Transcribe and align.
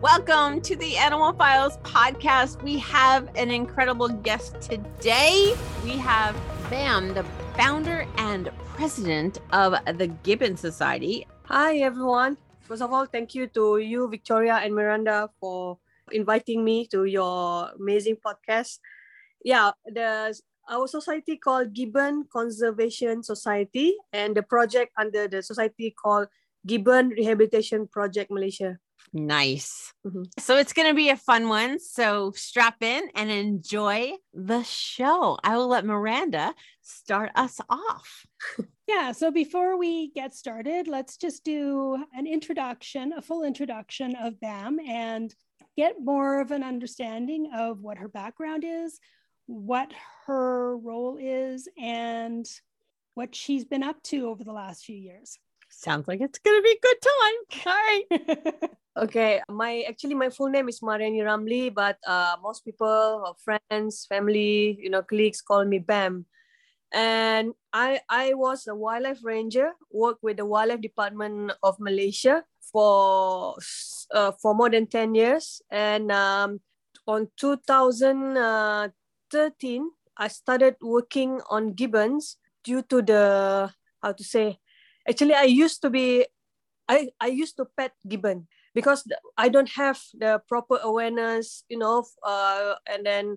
Welcome 0.00 0.62
to 0.62 0.76
the 0.76 0.96
Animal 0.96 1.34
Files 1.34 1.76
podcast. 1.84 2.62
We 2.62 2.78
have 2.78 3.28
an 3.36 3.50
incredible 3.50 4.08
guest 4.08 4.58
today. 4.62 5.52
We 5.84 6.00
have 6.00 6.34
Bam, 6.70 7.12
the 7.12 7.22
founder 7.52 8.06
and 8.16 8.48
president 8.80 9.44
of 9.52 9.76
the 9.98 10.06
Gibbon 10.24 10.56
Society. 10.56 11.26
Hi, 11.44 11.84
everyone. 11.84 12.38
First 12.62 12.80
of 12.80 12.94
all, 12.94 13.04
thank 13.04 13.34
you 13.34 13.46
to 13.48 13.76
you, 13.76 14.08
Victoria 14.08 14.54
and 14.64 14.74
Miranda, 14.74 15.28
for 15.38 15.76
inviting 16.10 16.64
me 16.64 16.86
to 16.86 17.04
your 17.04 17.68
amazing 17.78 18.16
podcast. 18.24 18.78
Yeah, 19.44 19.72
the 19.84 20.32
our 20.70 20.88
society 20.88 21.36
called 21.36 21.74
Gibbon 21.74 22.24
Conservation 22.32 23.22
Society 23.22 23.96
and 24.14 24.34
the 24.34 24.42
project 24.42 24.92
under 24.96 25.28
the 25.28 25.42
society 25.42 25.92
called 25.92 26.28
Gibbon 26.66 27.10
Rehabilitation 27.10 27.86
Project 27.86 28.30
Malaysia. 28.30 28.80
Nice. 29.12 29.92
Mm-hmm. 30.06 30.22
So 30.38 30.56
it's 30.56 30.72
going 30.72 30.88
to 30.88 30.94
be 30.94 31.10
a 31.10 31.16
fun 31.16 31.48
one. 31.48 31.80
So 31.80 32.32
strap 32.36 32.82
in 32.82 33.08
and 33.14 33.30
enjoy 33.30 34.12
the 34.32 34.62
show. 34.62 35.38
I 35.42 35.56
will 35.56 35.68
let 35.68 35.84
Miranda 35.84 36.54
start 36.82 37.32
us 37.34 37.60
off. 37.68 38.26
yeah. 38.86 39.12
So 39.12 39.30
before 39.30 39.76
we 39.76 40.10
get 40.12 40.34
started, 40.34 40.86
let's 40.86 41.16
just 41.16 41.44
do 41.44 42.04
an 42.14 42.26
introduction, 42.26 43.12
a 43.12 43.22
full 43.22 43.42
introduction 43.42 44.14
of 44.16 44.40
BAM 44.40 44.78
and 44.80 45.34
get 45.76 45.96
more 46.00 46.40
of 46.40 46.50
an 46.50 46.62
understanding 46.62 47.50
of 47.54 47.80
what 47.80 47.98
her 47.98 48.08
background 48.08 48.64
is, 48.66 48.98
what 49.46 49.92
her 50.26 50.76
role 50.76 51.18
is, 51.20 51.68
and 51.78 52.46
what 53.14 53.34
she's 53.34 53.64
been 53.64 53.82
up 53.82 54.02
to 54.04 54.28
over 54.28 54.44
the 54.44 54.52
last 54.52 54.84
few 54.84 54.96
years. 54.96 55.38
Sounds 55.80 56.04
like 56.06 56.20
it's 56.20 56.36
gonna 56.38 56.60
be 56.60 56.76
a 56.76 56.84
good 56.84 57.00
time. 57.00 57.38
All 57.64 57.72
right. 57.72 58.04
okay, 59.08 59.40
my 59.48 59.80
actually 59.88 60.12
my 60.12 60.28
full 60.28 60.52
name 60.52 60.68
is 60.68 60.84
Mariani 60.84 61.24
Ramli, 61.24 61.72
but 61.72 61.96
uh, 62.06 62.36
most 62.42 62.68
people, 62.68 63.24
friends, 63.40 64.04
family, 64.04 64.76
you 64.76 64.90
know, 64.92 65.00
colleagues 65.00 65.40
call 65.40 65.64
me 65.64 65.78
Bam. 65.80 66.26
And 66.92 67.56
I 67.72 68.04
I 68.12 68.36
was 68.36 68.68
a 68.68 68.76
wildlife 68.76 69.24
ranger, 69.24 69.72
worked 69.88 70.20
with 70.20 70.36
the 70.36 70.44
wildlife 70.44 70.84
department 70.84 71.56
of 71.64 71.80
Malaysia 71.80 72.44
for 72.60 73.56
uh, 74.12 74.36
for 74.36 74.52
more 74.52 74.68
than 74.68 74.84
ten 74.84 75.16
years. 75.16 75.64
And 75.72 76.12
um, 76.12 76.60
on 77.08 77.32
2013, 77.40 78.52
I 80.20 80.28
started 80.28 80.76
working 80.84 81.40
on 81.48 81.72
gibbons 81.72 82.36
due 82.68 82.84
to 82.92 83.00
the 83.00 83.72
how 84.04 84.12
to 84.12 84.24
say 84.24 84.60
actually 85.08 85.34
i 85.34 85.44
used 85.44 85.80
to 85.82 85.90
be 85.90 86.26
i 86.88 87.08
i 87.20 87.26
used 87.26 87.56
to 87.56 87.64
pet 87.76 87.92
gibbon 88.08 88.46
because 88.74 89.04
i 89.36 89.48
don't 89.48 89.70
have 89.70 90.00
the 90.14 90.40
proper 90.48 90.78
awareness 90.82 91.64
you 91.68 91.78
know 91.78 92.04
uh, 92.22 92.74
and 92.86 93.04
then 93.06 93.36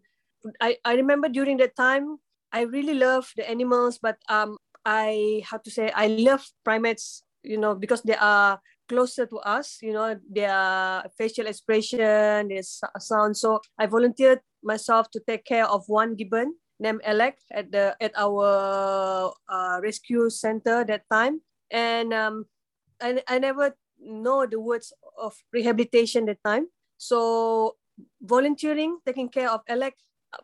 i 0.61 0.75
i 0.86 0.94
remember 0.94 1.30
during 1.30 1.58
that 1.58 1.76
time 1.76 2.17
i 2.52 2.61
really 2.61 2.93
love 2.93 3.32
the 3.36 3.48
animals 3.49 3.98
but 4.02 4.17
um 4.30 4.58
i 4.86 5.42
have 5.49 5.64
to 5.64 5.71
say 5.71 5.92
i 5.95 6.08
love 6.08 6.43
primates 6.64 7.23
you 7.43 7.58
know 7.58 7.76
because 7.76 8.02
they 8.04 8.15
are 8.15 8.59
closer 8.89 9.26
to 9.26 9.38
us 9.39 9.80
you 9.82 9.93
know 9.93 10.15
their 10.30 11.04
facial 11.17 11.48
expression 11.48 12.48
their 12.48 12.64
sound. 12.99 13.38
So 13.38 13.61
i 13.80 13.86
volunteered 13.86 14.42
myself 14.64 15.09
to 15.11 15.20
take 15.26 15.45
care 15.45 15.65
of 15.65 15.83
one 15.88 16.15
gibbon 16.15 16.55
named 16.80 17.02
Alec 17.05 17.39
at 17.52 17.71
the 17.71 17.95
at 18.02 18.11
our 18.15 19.32
uh, 19.48 19.80
rescue 19.82 20.30
center 20.30 20.83
that 20.83 21.08
time 21.11 21.42
and 21.73 22.14
um, 22.14 22.45
I, 23.02 23.22
I 23.28 23.39
never 23.39 23.76
know 24.00 24.45
the 24.45 24.60
words 24.60 24.94
of 25.20 25.36
rehabilitation 25.52 26.26
that 26.26 26.38
time. 26.45 26.67
So 26.98 27.76
volunteering, 28.22 29.00
taking 29.06 29.28
care 29.28 29.50
of 29.50 29.61
Alec, 29.67 29.95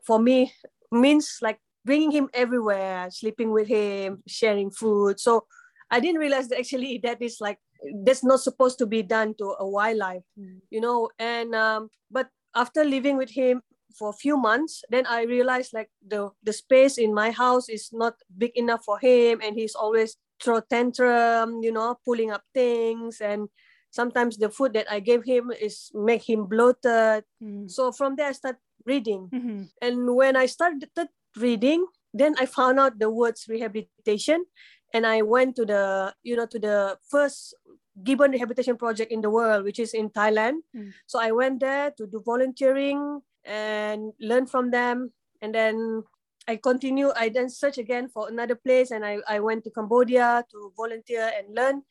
for 0.03 0.19
me 0.19 0.51
means 0.91 1.37
like 1.41 1.59
bringing 1.85 2.11
him 2.11 2.29
everywhere, 2.33 3.07
sleeping 3.11 3.51
with 3.51 3.67
him, 3.67 4.23
sharing 4.27 4.71
food. 4.71 5.19
So 5.19 5.45
I 5.91 5.99
didn't 5.99 6.19
realize 6.19 6.49
that 6.49 6.59
actually 6.59 6.97
that 7.03 7.21
is 7.21 7.37
like 7.39 7.59
that's 8.03 8.23
not 8.23 8.41
supposed 8.41 8.77
to 8.79 8.85
be 8.85 9.03
done 9.03 9.35
to 9.37 9.55
a 9.59 9.67
wildlife, 9.67 10.23
mm. 10.37 10.59
you 10.69 10.81
know. 10.81 11.09
And 11.19 11.55
um, 11.55 11.89
but 12.11 12.27
after 12.55 12.83
living 12.83 13.17
with 13.17 13.29
him 13.29 13.61
for 13.97 14.09
a 14.09 14.13
few 14.13 14.35
months, 14.35 14.83
then 14.89 15.05
I 15.05 15.23
realized 15.23 15.73
like 15.73 15.89
the 16.05 16.29
the 16.43 16.53
space 16.53 16.97
in 16.97 17.13
my 17.13 17.31
house 17.31 17.69
is 17.69 17.89
not 17.93 18.15
big 18.37 18.51
enough 18.55 18.83
for 18.83 18.99
him, 18.99 19.39
and 19.43 19.55
he's 19.55 19.75
always 19.75 20.17
throw 20.41 20.61
tantrum, 20.61 21.61
you 21.61 21.71
know, 21.71 21.97
pulling 22.05 22.31
up 22.31 22.43
things 22.53 23.21
and 23.21 23.49
sometimes 23.91 24.37
the 24.37 24.49
food 24.49 24.73
that 24.73 24.91
I 24.91 24.99
gave 24.99 25.23
him 25.23 25.51
is 25.51 25.91
make 25.93 26.27
him 26.27 26.45
bloated. 26.45 27.23
Mm. 27.41 27.69
So 27.69 27.91
from 27.91 28.15
there 28.15 28.27
I 28.27 28.33
start 28.33 28.57
reading. 28.85 29.29
Mm-hmm. 29.33 29.63
And 29.81 30.15
when 30.15 30.35
I 30.35 30.45
started 30.45 30.89
reading, 31.35 31.85
then 32.13 32.35
I 32.39 32.45
found 32.45 32.79
out 32.79 32.99
the 32.99 33.09
words 33.09 33.45
rehabilitation 33.49 34.45
and 34.93 35.05
I 35.05 35.21
went 35.21 35.55
to 35.57 35.65
the, 35.65 36.13
you 36.23 36.35
know, 36.35 36.45
to 36.47 36.59
the 36.59 36.97
first 37.09 37.55
gibbon 38.03 38.31
rehabilitation 38.31 38.77
project 38.77 39.11
in 39.11 39.21
the 39.21 39.29
world, 39.29 39.63
which 39.63 39.79
is 39.79 39.93
in 39.93 40.09
Thailand. 40.09 40.61
Mm. 40.75 40.93
So 41.05 41.19
I 41.19 41.31
went 41.31 41.59
there 41.59 41.91
to 41.97 42.07
do 42.07 42.21
volunteering 42.25 43.21
and 43.43 44.13
learn 44.19 44.47
from 44.47 44.71
them. 44.71 45.11
And 45.41 45.53
then 45.53 46.03
I 46.49 46.57
continue, 46.57 47.13
I 47.15 47.29
then 47.29 47.47
search 47.47 47.77
again 47.77 48.09
for 48.09 48.27
another 48.27 48.55
place 48.55 48.89
and 48.89 49.05
I, 49.05 49.19
I 49.29 49.39
went 49.39 49.63
to 49.65 49.69
Cambodia 49.69 50.43
to 50.49 50.73
volunteer 50.75 51.29
and 51.37 51.53
learn. 51.53 51.83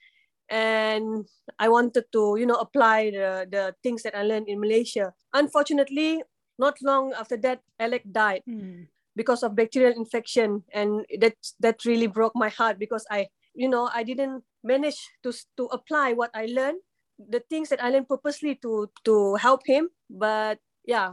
And 0.50 1.26
I 1.60 1.68
wanted 1.68 2.10
to, 2.10 2.34
you 2.36 2.46
know, 2.46 2.58
apply 2.58 3.10
the, 3.10 3.46
the 3.48 3.74
things 3.84 4.02
that 4.02 4.18
I 4.18 4.24
learned 4.24 4.48
in 4.48 4.58
Malaysia. 4.58 5.14
Unfortunately, 5.32 6.24
not 6.58 6.74
long 6.82 7.12
after 7.12 7.36
that, 7.36 7.60
Alec 7.78 8.02
died 8.10 8.42
mm. 8.50 8.88
because 9.14 9.44
of 9.44 9.54
bacterial 9.54 9.94
infection. 9.94 10.64
And 10.74 11.06
that, 11.20 11.36
that 11.60 11.84
really 11.84 12.08
broke 12.08 12.34
my 12.34 12.48
heart 12.48 12.80
because 12.80 13.06
I, 13.08 13.28
you 13.54 13.68
know, 13.68 13.88
I 13.94 14.02
didn't 14.02 14.42
manage 14.64 14.98
to, 15.22 15.32
to 15.56 15.66
apply 15.66 16.14
what 16.14 16.30
I 16.34 16.46
learned, 16.46 16.80
the 17.16 17.44
things 17.48 17.68
that 17.68 17.80
I 17.84 17.90
learned 17.90 18.08
purposely 18.08 18.56
to, 18.62 18.90
to 19.04 19.36
help 19.36 19.60
him. 19.66 19.90
But 20.10 20.58
yeah, 20.84 21.12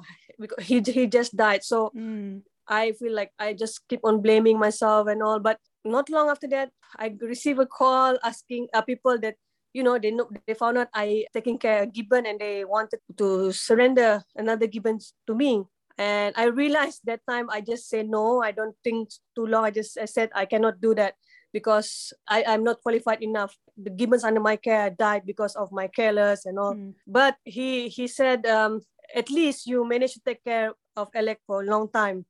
he, 0.62 0.82
he 0.82 1.06
just 1.06 1.36
died. 1.38 1.64
So 1.64 1.92
mm. 1.96 2.42
I 2.68 2.94
feel 2.94 3.14
like 3.14 3.32
I 3.40 3.54
just 3.54 3.88
keep 3.88 4.02
on 4.04 4.22
blaming 4.22 4.60
myself 4.60 5.08
and 5.08 5.22
all. 5.22 5.40
But 5.40 5.60
not 5.84 6.10
long 6.10 6.30
after 6.30 6.48
that, 6.50 6.72
I 6.98 7.16
receive 7.22 7.60
a 7.60 7.66
call 7.66 8.18
asking 8.24 8.68
uh, 8.74 8.82
people 8.82 9.18
that 9.20 9.36
you 9.74 9.84
know 9.84 10.00
they 10.00 10.12
know 10.12 10.30
they 10.48 10.54
found 10.56 10.78
out 10.78 10.90
I 10.94 11.26
taking 11.34 11.58
care 11.58 11.84
of 11.84 11.94
gibbon 11.94 12.26
and 12.26 12.40
they 12.40 12.66
wanted 12.66 13.00
to 13.18 13.52
surrender 13.52 14.24
another 14.36 14.68
gibbon 14.68 15.00
to 15.28 15.36
me. 15.36 15.64
And 15.98 16.36
I 16.36 16.52
realized 16.52 17.02
that 17.06 17.22
time 17.30 17.50
I 17.50 17.62
just 17.62 17.88
said 17.88 18.10
no. 18.10 18.44
I 18.44 18.52
don't 18.52 18.76
think 18.84 19.10
too 19.36 19.48
long. 19.48 19.64
I 19.64 19.72
just 19.72 19.98
I 19.98 20.06
said 20.06 20.30
I 20.36 20.46
cannot 20.46 20.82
do 20.82 20.96
that 20.96 21.16
because 21.56 22.12
I, 22.28 22.44
I'm 22.44 22.64
not 22.64 22.84
qualified 22.84 23.24
enough. 23.24 23.56
The 23.78 23.90
gibbons 23.90 24.26
under 24.26 24.42
my 24.42 24.58
care 24.58 24.90
died 24.90 25.24
because 25.26 25.56
of 25.56 25.72
my 25.72 25.88
careless 25.88 26.46
and 26.46 26.60
all. 26.60 26.76
Mm. 26.76 26.96
But 27.08 27.38
he 27.46 27.88
he 27.88 28.08
said 28.08 28.46
um, 28.46 28.82
at 29.16 29.32
least 29.32 29.68
you 29.68 29.88
managed 29.88 30.16
to 30.16 30.24
take 30.26 30.44
care 30.44 30.74
of 30.98 31.08
Alec 31.16 31.40
for 31.48 31.64
a 31.64 31.66
long 31.66 31.88
time. 31.88 32.26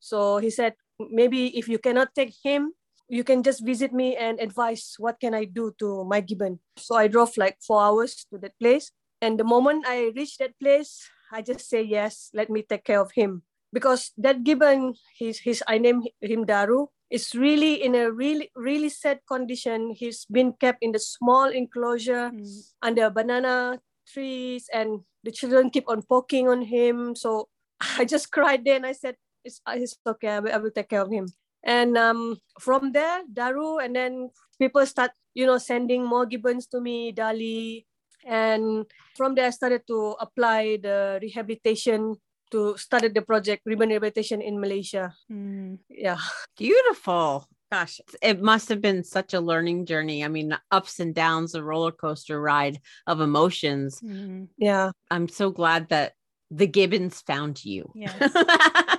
So 0.00 0.38
he 0.38 0.50
said, 0.50 0.74
maybe 0.98 1.56
if 1.58 1.68
you 1.68 1.78
cannot 1.78 2.14
take 2.14 2.34
him, 2.42 2.72
you 3.08 3.24
can 3.24 3.42
just 3.42 3.64
visit 3.64 3.92
me 3.92 4.16
and 4.16 4.38
advise 4.38 4.94
what 4.98 5.18
can 5.20 5.34
I 5.34 5.44
do 5.44 5.72
to 5.78 6.04
my 6.04 6.20
gibbon. 6.20 6.60
So 6.76 6.94
I 6.94 7.08
drove 7.08 7.36
like 7.36 7.56
four 7.66 7.80
hours 7.80 8.26
to 8.30 8.38
that 8.38 8.58
place. 8.60 8.92
And 9.20 9.40
the 9.40 9.44
moment 9.44 9.86
I 9.88 10.12
reached 10.14 10.38
that 10.38 10.58
place, 10.60 11.08
I 11.32 11.42
just 11.42 11.68
say 11.68 11.82
yes, 11.82 12.30
let 12.34 12.50
me 12.50 12.62
take 12.62 12.84
care 12.84 13.00
of 13.00 13.12
him. 13.12 13.42
Because 13.72 14.12
that 14.16 14.44
gibbon, 14.44 14.94
his, 15.18 15.40
his 15.40 15.62
I 15.66 15.78
name 15.78 16.04
him 16.20 16.44
Daru, 16.44 16.88
is 17.10 17.34
really 17.34 17.82
in 17.82 17.94
a 17.94 18.12
really, 18.12 18.50
really 18.54 18.88
sad 18.88 19.20
condition. 19.26 19.94
He's 19.96 20.24
been 20.26 20.52
kept 20.52 20.78
in 20.82 20.92
the 20.92 20.98
small 20.98 21.48
enclosure 21.48 22.30
mm. 22.30 22.72
under 22.82 23.10
banana 23.10 23.80
trees 24.06 24.68
and 24.72 25.00
the 25.24 25.32
children 25.32 25.70
keep 25.70 25.84
on 25.88 26.02
poking 26.02 26.48
on 26.48 26.62
him. 26.62 27.14
So 27.16 27.48
I 27.98 28.04
just 28.04 28.30
cried 28.30 28.64
then. 28.64 28.84
I 28.84 28.92
said, 28.92 29.16
it's, 29.48 29.60
uh, 29.64 29.76
it's 29.76 29.96
okay. 30.06 30.28
I 30.36 30.40
will, 30.40 30.52
I 30.52 30.58
will 30.60 30.70
take 30.70 30.92
care 30.92 31.00
of 31.00 31.10
him. 31.10 31.26
And 31.64 31.96
um, 31.96 32.38
from 32.60 32.92
there, 32.92 33.24
Daru, 33.26 33.78
and 33.82 33.96
then 33.96 34.30
people 34.60 34.84
start, 34.86 35.10
you 35.34 35.46
know, 35.46 35.58
sending 35.58 36.04
more 36.04 36.26
gibbons 36.26 36.68
to 36.68 36.80
me, 36.80 37.12
Dali. 37.12 37.84
And 38.24 38.84
from 39.16 39.34
there, 39.34 39.46
I 39.46 39.50
started 39.50 39.82
to 39.88 40.14
apply 40.20 40.78
the 40.82 41.18
rehabilitation 41.22 42.16
to 42.50 42.76
started 42.76 43.12
the 43.12 43.22
project 43.22 43.64
gibbon 43.66 43.90
rehabilitation 43.90 44.40
in 44.40 44.60
Malaysia. 44.60 45.12
Mm. 45.30 45.78
Yeah. 45.88 46.20
Beautiful. 46.56 47.44
Gosh, 47.70 48.00
it 48.22 48.40
must 48.40 48.70
have 48.70 48.80
been 48.80 49.04
such 49.04 49.34
a 49.34 49.40
learning 49.40 49.84
journey. 49.84 50.24
I 50.24 50.28
mean, 50.28 50.56
ups 50.70 51.00
and 51.00 51.14
downs, 51.14 51.54
a 51.54 51.62
roller 51.62 51.92
coaster 51.92 52.40
ride 52.40 52.80
of 53.06 53.20
emotions. 53.20 54.00
Mm. 54.00 54.48
Yeah. 54.56 54.92
I'm 55.10 55.28
so 55.28 55.50
glad 55.50 55.90
that 55.90 56.14
the 56.50 56.66
Gibbons 56.66 57.20
found 57.20 57.62
you. 57.64 57.92
Yes. 57.94 58.16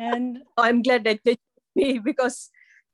and 0.00 0.40
I'm 0.56 0.80
glad 0.82 1.04
that 1.04 1.20
they 1.24 1.36
me 1.76 2.00
because 2.00 2.48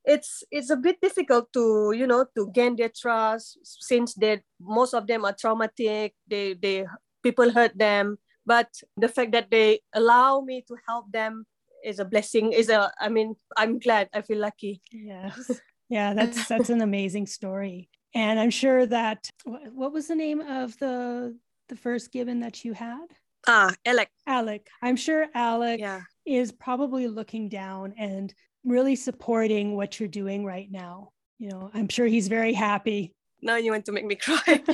it's 0.05 0.45
it's 0.51 0.71
a 0.71 0.77
bit 0.77 1.01
difficult 1.01 1.53
to 1.55 1.93
you 1.97 2.07
know 2.07 2.27
to 2.37 2.51
gain 2.53 2.77
their 2.77 2.91
trust 2.91 3.59
since 3.63 4.15
they 4.15 4.43
most 4.61 4.93
of 4.95 5.07
them 5.07 5.25
are 5.25 5.35
traumatic. 5.35 6.15
They 6.27 6.55
they 6.55 6.85
people 7.23 7.51
hurt 7.51 7.79
them, 7.79 8.19
but 8.45 8.69
the 8.97 9.09
fact 9.09 9.33
that 9.33 9.51
they 9.51 9.81
allow 9.95 10.41
me 10.41 10.63
to 10.69 10.77
help 10.87 11.11
them 11.13 11.47
is 11.85 11.99
a 11.99 12.05
blessing. 12.05 12.53
Is 12.53 12.69
a 12.69 12.93
I 13.01 13.09
mean 13.09 13.37
I'm 13.57 13.79
glad. 13.79 14.11
I 14.13 14.23
feel 14.23 14.39
lucky. 14.39 14.83
yes. 14.91 15.63
Yeah, 15.89 16.15
that's 16.15 16.49
that's 16.49 16.69
an 16.69 16.83
amazing 16.83 17.31
story. 17.31 17.89
And 18.13 18.41
I'm 18.41 18.51
sure 18.51 18.87
that 18.87 19.31
what 19.45 19.93
was 19.93 20.09
the 20.09 20.17
name 20.19 20.41
of 20.43 20.77
the 20.83 21.39
the 21.69 21.77
first 21.77 22.11
gibbon 22.11 22.41
that 22.41 22.65
you 22.65 22.75
had? 22.75 23.07
Ah, 23.47 23.71
Alec. 23.87 24.11
Alec. 24.27 24.67
I'm 24.83 24.97
sure 24.97 25.31
Alec 25.33 25.79
Yeah. 25.79 26.03
Is 26.27 26.53
probably 26.53 27.09
looking 27.09 27.49
down 27.49 27.95
and 27.99 28.35
really 28.65 28.97
supporting 28.97 29.77
what 29.77 30.01
you're 30.01 30.09
doing 30.09 30.45
right 30.45 30.71
now. 30.71 31.11
You 31.39 31.51
know, 31.51 31.71
I'm 31.73 31.89
sure 31.89 32.07
he's 32.07 32.29
very 32.29 32.53
happy. 32.53 33.15
Now 33.43 33.57
you 33.57 33.71
want 33.71 33.85
to 33.87 33.93
make 33.93 34.07
me 34.07 34.15
cry. 34.21 34.63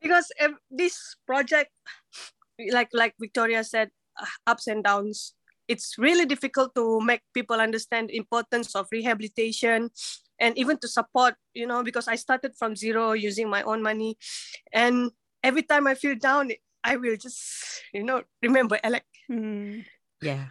Because 0.00 0.30
this 0.70 1.16
project 1.26 1.72
like 2.70 2.88
like 2.92 3.14
victoria 3.20 3.64
said 3.64 3.90
uh, 4.20 4.26
ups 4.46 4.66
and 4.66 4.84
downs 4.84 5.34
it's 5.68 5.98
really 5.98 6.24
difficult 6.24 6.74
to 6.74 7.00
make 7.00 7.20
people 7.34 7.60
understand 7.60 8.08
the 8.08 8.16
importance 8.16 8.74
of 8.74 8.86
rehabilitation 8.92 9.90
and 10.40 10.56
even 10.56 10.78
to 10.78 10.88
support 10.88 11.34
you 11.54 11.66
know 11.66 11.82
because 11.82 12.08
i 12.08 12.14
started 12.16 12.52
from 12.56 12.76
zero 12.76 13.12
using 13.12 13.48
my 13.48 13.62
own 13.62 13.82
money 13.82 14.16
and 14.72 15.10
every 15.42 15.62
time 15.62 15.86
i 15.86 15.94
feel 15.94 16.16
down 16.16 16.50
i 16.84 16.96
will 16.96 17.16
just 17.16 17.82
you 17.92 18.02
know 18.02 18.22
remember 18.42 18.78
alec 18.82 19.04
Mm. 19.30 19.84
Yeah. 20.22 20.46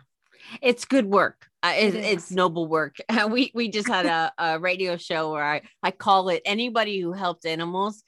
It's 0.62 0.86
good 0.86 1.06
work. 1.06 1.48
Uh, 1.64 1.74
it, 1.78 1.96
It 1.96 2.04
it's 2.06 2.32
noble 2.32 2.68
work. 2.68 2.98
we 3.30 3.52
we 3.54 3.70
just 3.70 3.88
had 3.88 4.06
a, 4.06 4.32
a 4.38 4.60
radio 4.60 4.98
show 4.98 5.32
where 5.32 5.44
I, 5.44 5.62
I 5.82 5.92
call 5.92 6.30
it 6.30 6.42
anybody 6.46 7.00
who 7.00 7.14
helped 7.14 7.46
animals 7.46 8.04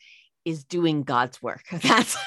is 0.45 0.63
doing 0.63 1.03
God's 1.03 1.41
work. 1.41 1.63
That's 1.71 2.17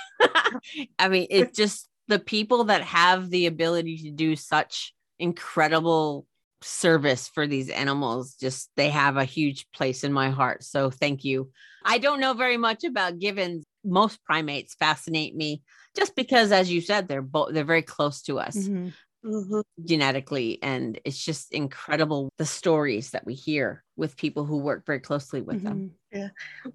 I 0.98 1.08
mean, 1.08 1.26
it's 1.30 1.56
just 1.56 1.88
the 2.08 2.18
people 2.18 2.64
that 2.64 2.82
have 2.82 3.30
the 3.30 3.46
ability 3.46 3.98
to 3.98 4.10
do 4.10 4.34
such 4.36 4.92
incredible 5.18 6.26
service 6.62 7.28
for 7.28 7.46
these 7.46 7.70
animals 7.70 8.34
just 8.34 8.70
they 8.76 8.90
have 8.90 9.16
a 9.16 9.24
huge 9.24 9.66
place 9.72 10.04
in 10.04 10.12
my 10.12 10.28
heart 10.28 10.62
so 10.62 10.90
thank 10.90 11.24
you 11.24 11.50
i 11.86 11.96
don't 11.96 12.20
know 12.20 12.34
very 12.34 12.58
much 12.58 12.84
about 12.84 13.18
gibbons 13.18 13.64
most 13.82 14.22
primates 14.24 14.74
fascinate 14.74 15.34
me 15.34 15.62
just 15.96 16.14
because 16.14 16.52
as 16.52 16.70
you 16.70 16.80
said 16.80 17.08
they're 17.08 17.22
both 17.22 17.52
they're 17.52 17.64
very 17.64 17.82
close 17.82 18.22
to 18.22 18.38
us 18.38 18.56
Mhm. 18.56 18.92
Mhm. 19.24 19.62
genetically 19.84 20.58
and 20.62 20.98
it's 21.04 21.22
just 21.22 21.52
incredible 21.52 22.30
the 22.38 22.46
stories 22.46 23.10
that 23.10 23.26
we 23.26 23.34
hear 23.34 23.84
with 23.96 24.16
people 24.16 24.44
who 24.44 24.58
work 24.58 24.86
very 24.86 25.00
closely 25.00 25.42
with 25.42 25.62
them 25.62 25.78
Mhm. 25.78 25.90
Yeah. 26.12 26.28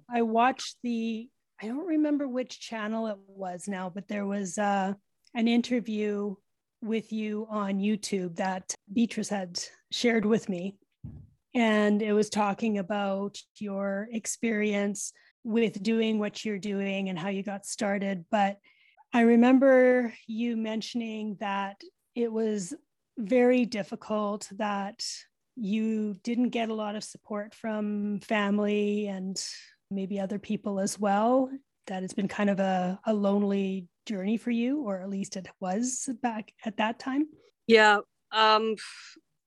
I 0.08 0.22
watched 0.22 0.76
the, 0.82 1.28
I 1.60 1.66
don't 1.66 1.86
remember 1.86 2.26
which 2.26 2.58
channel 2.60 3.06
it 3.08 3.18
was 3.26 3.68
now, 3.68 3.90
but 3.90 4.08
there 4.08 4.24
was 4.26 4.56
uh, 4.56 4.94
an 5.34 5.46
interview 5.48 6.36
with 6.80 7.12
you 7.12 7.46
on 7.50 7.78
YouTube 7.78 8.36
that 8.36 8.74
Beatrice 8.90 9.28
had 9.28 9.62
shared 9.90 10.24
with 10.24 10.48
me. 10.48 10.76
And 11.54 12.00
it 12.00 12.14
was 12.14 12.30
talking 12.30 12.78
about 12.78 13.38
your 13.58 14.08
experience 14.12 15.12
with 15.44 15.82
doing 15.82 16.18
what 16.18 16.44
you're 16.44 16.58
doing 16.58 17.08
and 17.10 17.18
how 17.18 17.28
you 17.28 17.42
got 17.42 17.66
started. 17.66 18.24
But 18.30 18.58
I 19.16 19.22
remember 19.22 20.12
you 20.26 20.58
mentioning 20.58 21.38
that 21.40 21.80
it 22.14 22.30
was 22.30 22.74
very 23.16 23.64
difficult, 23.64 24.46
that 24.58 25.06
you 25.54 26.16
didn't 26.22 26.50
get 26.50 26.68
a 26.68 26.74
lot 26.74 26.96
of 26.96 27.02
support 27.02 27.54
from 27.54 28.20
family 28.20 29.06
and 29.06 29.42
maybe 29.90 30.20
other 30.20 30.38
people 30.38 30.78
as 30.78 31.00
well 31.00 31.48
that 31.86 32.02
it's 32.02 32.12
been 32.12 32.28
kind 32.28 32.50
of 32.50 32.60
a, 32.60 33.00
a 33.06 33.14
lonely 33.14 33.86
journey 34.04 34.36
for 34.36 34.50
you 34.50 34.82
or 34.82 35.00
at 35.00 35.08
least 35.08 35.38
it 35.38 35.48
was 35.60 36.10
back 36.20 36.52
at 36.66 36.76
that 36.76 36.98
time? 36.98 37.26
Yeah 37.66 38.00
um 38.32 38.76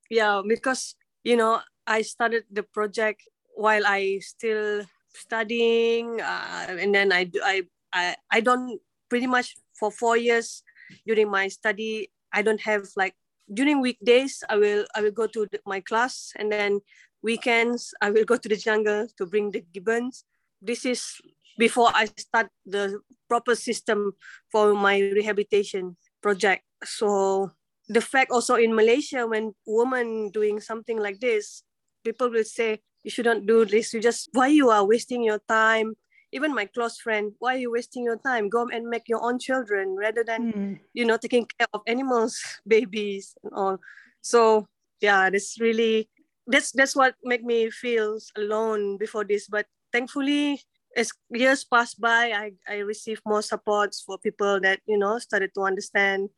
yeah 0.09 0.41
because 0.47 0.95
you 1.23 1.35
know 1.35 1.59
i 1.85 2.01
started 2.01 2.43
the 2.49 2.63
project 2.63 3.21
while 3.55 3.83
i 3.85 4.17
still 4.21 4.81
studying 5.13 6.21
uh, 6.21 6.65
and 6.69 6.95
then 6.95 7.11
I, 7.11 7.29
I 7.43 7.63
i 7.91 8.15
i 8.31 8.39
don't 8.39 8.79
pretty 9.09 9.27
much 9.27 9.55
for 9.77 9.91
four 9.91 10.17
years 10.17 10.63
during 11.05 11.29
my 11.29 11.47
study 11.47 12.09
i 12.33 12.41
don't 12.41 12.61
have 12.61 12.83
like 12.95 13.13
during 13.53 13.81
weekdays 13.81 14.43
i 14.49 14.55
will 14.55 14.85
i 14.95 15.01
will 15.01 15.11
go 15.11 15.27
to 15.27 15.47
the, 15.51 15.59
my 15.65 15.79
class 15.79 16.31
and 16.37 16.51
then 16.51 16.79
weekends 17.23 17.93
i 18.01 18.09
will 18.09 18.25
go 18.25 18.37
to 18.37 18.49
the 18.49 18.55
jungle 18.55 19.07
to 19.17 19.25
bring 19.25 19.51
the 19.51 19.63
gibbons 19.73 20.23
this 20.61 20.85
is 20.85 21.19
before 21.57 21.89
i 21.93 22.05
start 22.17 22.47
the 22.65 22.99
proper 23.27 23.55
system 23.55 24.13
for 24.51 24.73
my 24.73 24.99
rehabilitation 24.99 25.97
project 26.21 26.63
so 26.83 27.51
the 27.89 27.99
fact 27.99 28.31
also 28.31 28.55
in 28.55 28.77
Malaysia 28.77 29.25
when 29.25 29.51
women 29.65 30.29
doing 30.29 30.61
something 30.61 31.01
like 31.01 31.19
this, 31.19 31.65
people 32.05 32.29
will 32.29 32.45
say 32.45 32.79
you 33.03 33.09
shouldn't 33.09 33.49
do 33.49 33.65
this. 33.65 33.91
You 33.91 33.99
just 33.99 34.29
why 34.31 34.47
you 34.53 34.69
are 34.69 34.85
wasting 34.85 35.25
your 35.25 35.41
time. 35.49 35.97
Even 36.31 36.53
my 36.53 36.65
close 36.65 36.97
friend, 36.99 37.33
why 37.39 37.55
are 37.55 37.59
you 37.59 37.71
wasting 37.71 38.03
your 38.03 38.17
time? 38.17 38.49
Go 38.49 38.67
and 38.69 38.87
make 38.87 39.07
your 39.07 39.23
own 39.23 39.39
children 39.39 39.95
rather 39.95 40.23
than 40.23 40.47
Mm, 40.47 40.79
you 40.93 41.05
know 41.05 41.17
taking 41.17 41.45
care 41.45 41.67
of 41.73 41.81
animals, 41.87 42.39
babies, 42.67 43.35
and 43.43 43.53
all. 43.53 43.79
So 44.21 44.65
yeah, 45.01 45.29
that's 45.29 45.59
really 45.59 46.09
that's 46.47 46.71
that's 46.71 46.95
what 46.95 47.15
make 47.23 47.43
me 47.43 47.69
feel 47.69 48.17
alone 48.37 48.97
before 48.97 49.23
this. 49.25 49.47
But 49.47 49.67
thankfully, 49.91 50.61
as 50.95 51.11
years 51.31 51.63
pass 51.63 51.93
by, 51.95 52.31
I 52.33 52.51
I 52.67 52.77
received 52.85 53.21
more 53.25 53.41
supports 53.41 54.01
for 54.01 54.17
people 54.17 54.59
that 54.61 54.81
you 54.87 54.97
know 54.97 55.17
started 55.19 55.51
to 55.55 55.61
understand 55.63 56.29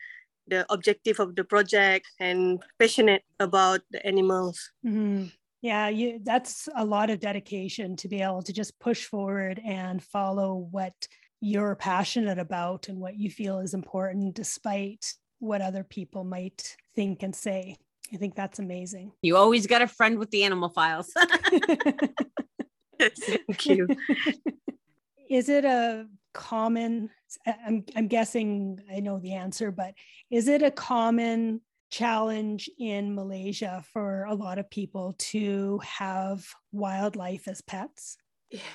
the 0.47 0.65
objective 0.71 1.19
of 1.19 1.35
the 1.35 1.43
project 1.43 2.07
and 2.19 2.61
passionate 2.79 3.23
about 3.39 3.81
the 3.91 4.05
animals. 4.05 4.71
mhm. 4.83 5.31
Yeah 5.61 5.89
you 5.89 6.19
that's 6.23 6.67
a 6.75 6.83
lot 6.83 7.09
of 7.09 7.19
dedication 7.19 7.95
to 7.95 8.07
be 8.07 8.21
able 8.21 8.41
to 8.41 8.53
just 8.53 8.79
push 8.79 9.05
forward 9.05 9.59
and 9.63 10.03
follow 10.03 10.55
what 10.71 10.93
you're 11.41 11.75
passionate 11.75 12.37
about 12.37 12.87
and 12.87 12.99
what 12.99 13.17
you 13.17 13.29
feel 13.29 13.59
is 13.59 13.73
important 13.73 14.35
despite 14.35 15.13
what 15.39 15.61
other 15.61 15.83
people 15.83 16.23
might 16.23 16.77
think 16.95 17.23
and 17.23 17.35
say. 17.35 17.75
I 18.13 18.17
think 18.17 18.35
that's 18.35 18.59
amazing. 18.59 19.11
You 19.23 19.37
always 19.37 19.65
got 19.67 19.81
a 19.81 19.87
friend 19.87 20.19
with 20.19 20.29
the 20.29 20.43
animal 20.43 20.69
files. 20.69 21.11
Thank 22.99 23.65
you. 23.65 23.87
is 25.29 25.49
it 25.49 25.65
a 25.65 26.05
common 26.33 27.09
I'm, 27.45 27.83
I'm 27.95 28.07
guessing 28.07 28.79
i 28.89 29.01
know 29.01 29.19
the 29.19 29.33
answer 29.33 29.69
but 29.69 29.95
is 30.29 30.47
it 30.47 30.61
a 30.61 30.71
common 30.71 31.59
challenge 31.91 32.69
in 32.79 33.13
malaysia 33.13 33.83
for 33.93 34.23
a 34.25 34.33
lot 34.33 34.57
of 34.57 34.69
people 34.71 35.13
to 35.19 35.77
have 35.83 36.47
wildlife 36.71 37.47
as 37.47 37.61
pets 37.61 38.17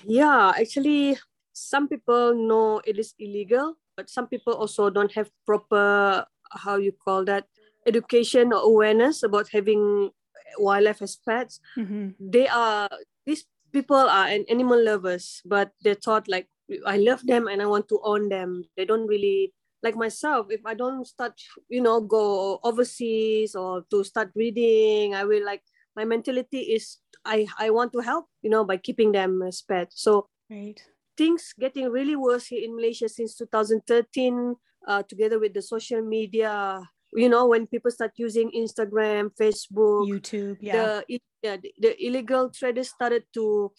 yeah, 0.06 0.52
actually, 0.58 1.18
some 1.52 1.88
people 1.88 2.32
know 2.34 2.80
it 2.84 2.98
is 2.98 3.12
illegal, 3.18 3.76
but 3.96 4.08
some 4.08 4.26
people 4.26 4.54
also 4.54 4.88
don't 4.88 5.12
have 5.12 5.30
proper 5.44 6.24
how 6.50 6.76
you 6.76 6.92
call 6.92 7.24
that 7.26 7.44
education 7.86 8.52
or 8.52 8.60
awareness 8.64 9.22
about 9.22 9.48
having 9.52 10.10
wildlife 10.58 11.02
as 11.02 11.16
pets. 11.16 11.60
Mhm. 11.76 12.14
they 12.18 12.48
are 12.48 12.88
these 13.26 13.44
people 13.72 13.96
are 14.00 14.26
an 14.32 14.46
animal 14.48 14.80
lovers 14.80 15.42
but 15.44 15.72
they're 15.82 15.98
taught 15.98 16.28
like 16.28 16.48
i 16.86 16.96
love 16.96 17.20
them 17.26 17.46
and 17.46 17.60
i 17.60 17.66
want 17.66 17.88
to 17.92 18.00
own 18.02 18.30
them 18.30 18.64
they 18.76 18.86
don't 18.86 19.06
really 19.06 19.52
like 19.86 19.94
myself 19.94 20.50
if 20.50 20.66
i 20.66 20.74
don't 20.74 21.06
start 21.06 21.38
you 21.70 21.78
know 21.78 22.02
go 22.02 22.58
overseas 22.66 23.54
or 23.54 23.86
to 23.86 24.02
start 24.02 24.34
reading 24.34 25.14
i 25.14 25.22
will 25.22 25.46
like 25.46 25.62
my 25.94 26.02
mentality 26.02 26.74
is 26.74 26.98
i 27.22 27.46
i 27.62 27.70
want 27.70 27.94
to 27.94 28.02
help 28.02 28.26
you 28.42 28.50
know 28.50 28.64
by 28.64 28.76
keeping 28.76 29.10
them 29.10 29.42
as 29.42 29.62
pets. 29.62 30.02
So 30.02 30.30
right. 30.50 30.78
things 31.18 31.50
getting 31.58 31.90
really 31.90 32.14
worse 32.14 32.46
here 32.46 32.62
in 32.62 32.78
Malaysia 32.78 33.08
since 33.08 33.34
2013, 33.34 34.54
uh, 34.86 35.02
together 35.02 35.38
with 35.42 35.54
the 35.54 35.62
social 35.62 36.02
media. 36.02 36.78
You 37.14 37.28
know, 37.28 37.46
when 37.46 37.66
people 37.66 37.90
start 37.90 38.12
using 38.18 38.50
Instagram, 38.50 39.30
Facebook, 39.34 40.10
youtube 40.10 40.58
yeah. 40.60 41.02
the, 41.08 41.20
yeah, 41.42 41.56
the, 41.56 41.72
the 41.78 41.92
illegal 41.98 42.50
traders 42.50 42.90
started 42.90 43.24
to, 43.34 43.72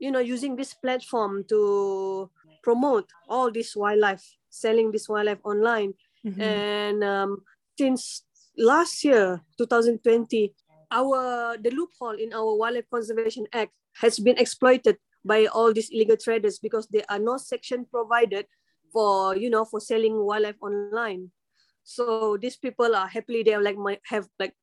you 0.00 0.10
know, 0.10 0.18
using 0.18 0.56
this 0.56 0.74
platform 0.74 1.44
to 1.48 2.30
promote 2.64 3.08
all 3.28 3.52
this 3.52 3.76
wildlife, 3.76 4.24
selling 4.50 4.92
this 4.92 5.08
wildlife 5.08 5.40
online. 5.44 5.94
Mm-hmm. 6.26 6.40
And 6.42 7.04
um, 7.04 7.38
since 7.78 8.24
last 8.58 9.04
year, 9.04 9.40
2020, 9.58 10.52
our 10.90 11.56
the 11.56 11.70
loophole 11.70 12.18
in 12.18 12.34
our 12.34 12.54
Wildlife 12.56 12.90
Conservation 12.90 13.46
Act 13.52 13.72
has 14.02 14.18
been 14.18 14.36
exploited 14.38 14.98
by 15.24 15.46
all 15.46 15.72
these 15.72 15.90
illegal 15.90 16.16
traders 16.16 16.58
because 16.58 16.88
there 16.90 17.04
are 17.08 17.18
no 17.18 17.36
section 17.36 17.86
provided 17.86 18.46
for 18.92 19.36
you 19.36 19.48
know 19.48 19.64
for 19.64 19.80
selling 19.80 20.18
wildlife 20.26 20.58
online. 20.60 21.30
So 21.84 22.36
these 22.36 22.56
people 22.56 22.94
are 22.94 23.06
happily 23.06 23.42
they 23.42 23.52
have 23.52 23.62
like 23.62 23.78
might 23.78 24.02
have 24.06 24.28
like 24.38 24.54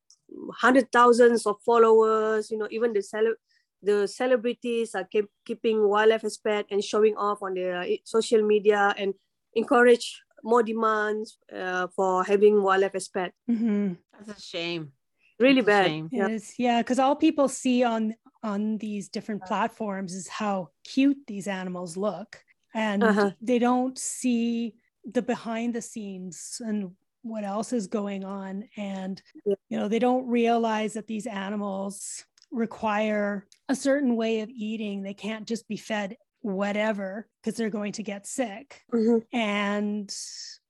hundred 0.60 0.92
thousands 0.92 1.46
of 1.46 1.58
followers. 1.66 2.52
You 2.52 2.58
know 2.58 2.68
even 2.72 2.94
the 2.94 3.02
cele- 3.02 3.40
the 3.82 4.08
celebrities 4.08 4.96
are 4.96 5.06
keep, 5.06 5.30
keeping 5.46 5.88
wildlife 5.88 6.24
as 6.24 6.38
pet 6.38 6.66
and 6.72 6.84
showing 6.84 7.16
off 7.16 7.40
on 7.42 7.54
their 7.54 7.86
social 8.04 8.42
media 8.42 8.94
and 8.98 9.14
encourage 9.58 10.22
more 10.44 10.64
demands 10.64 11.38
uh, 11.54 11.88
for 11.96 12.24
having 12.24 12.62
wildlife 12.62 12.96
as 12.96 13.08
pet. 13.08 13.34
Mm-hmm. 13.50 13.94
That's 14.14 14.40
a 14.40 14.42
shame. 14.42 14.92
Really 15.40 15.62
That's 15.62 15.88
bad. 15.90 16.10
Yeah, 16.12 16.38
yeah, 16.58 16.82
because 16.82 17.00
all 17.00 17.16
people 17.16 17.48
see 17.48 17.84
on 17.84 18.16
on 18.44 18.78
these 18.78 19.10
different 19.10 19.44
platforms 19.44 20.14
is 20.14 20.28
how 20.28 20.70
cute 20.84 21.18
these 21.28 21.48
animals 21.48 21.98
look, 21.98 22.40
and 22.74 23.04
uh-huh. 23.04 23.32
they 23.42 23.60
don't 23.60 23.98
see 23.98 24.76
the 25.06 25.22
behind 25.22 25.74
the 25.74 25.82
scenes 25.82 26.62
and 26.64 26.92
what 27.22 27.44
else 27.44 27.74
is 27.74 27.88
going 27.88 28.24
on 28.24 28.64
and 28.78 29.22
yeah. 29.46 29.56
you 29.70 29.78
know 29.78 29.88
they 29.88 30.00
don't 30.00 30.28
realize 30.28 30.94
that 30.94 31.08
these 31.08 31.28
animals 31.28 32.26
require 32.52 33.46
a 33.70 33.76
certain 33.76 34.16
way 34.16 34.42
of 34.42 34.50
eating 34.50 35.02
they 35.02 35.14
can't 35.14 35.48
just 35.48 35.68
be 35.68 35.78
fed 35.78 36.16
whatever 36.54 37.28
because 37.42 37.58
they're 37.58 37.70
going 37.70 37.92
to 37.92 38.04
get 38.04 38.26
sick 38.26 38.82
mm-hmm. 38.94 39.18
and 39.38 40.16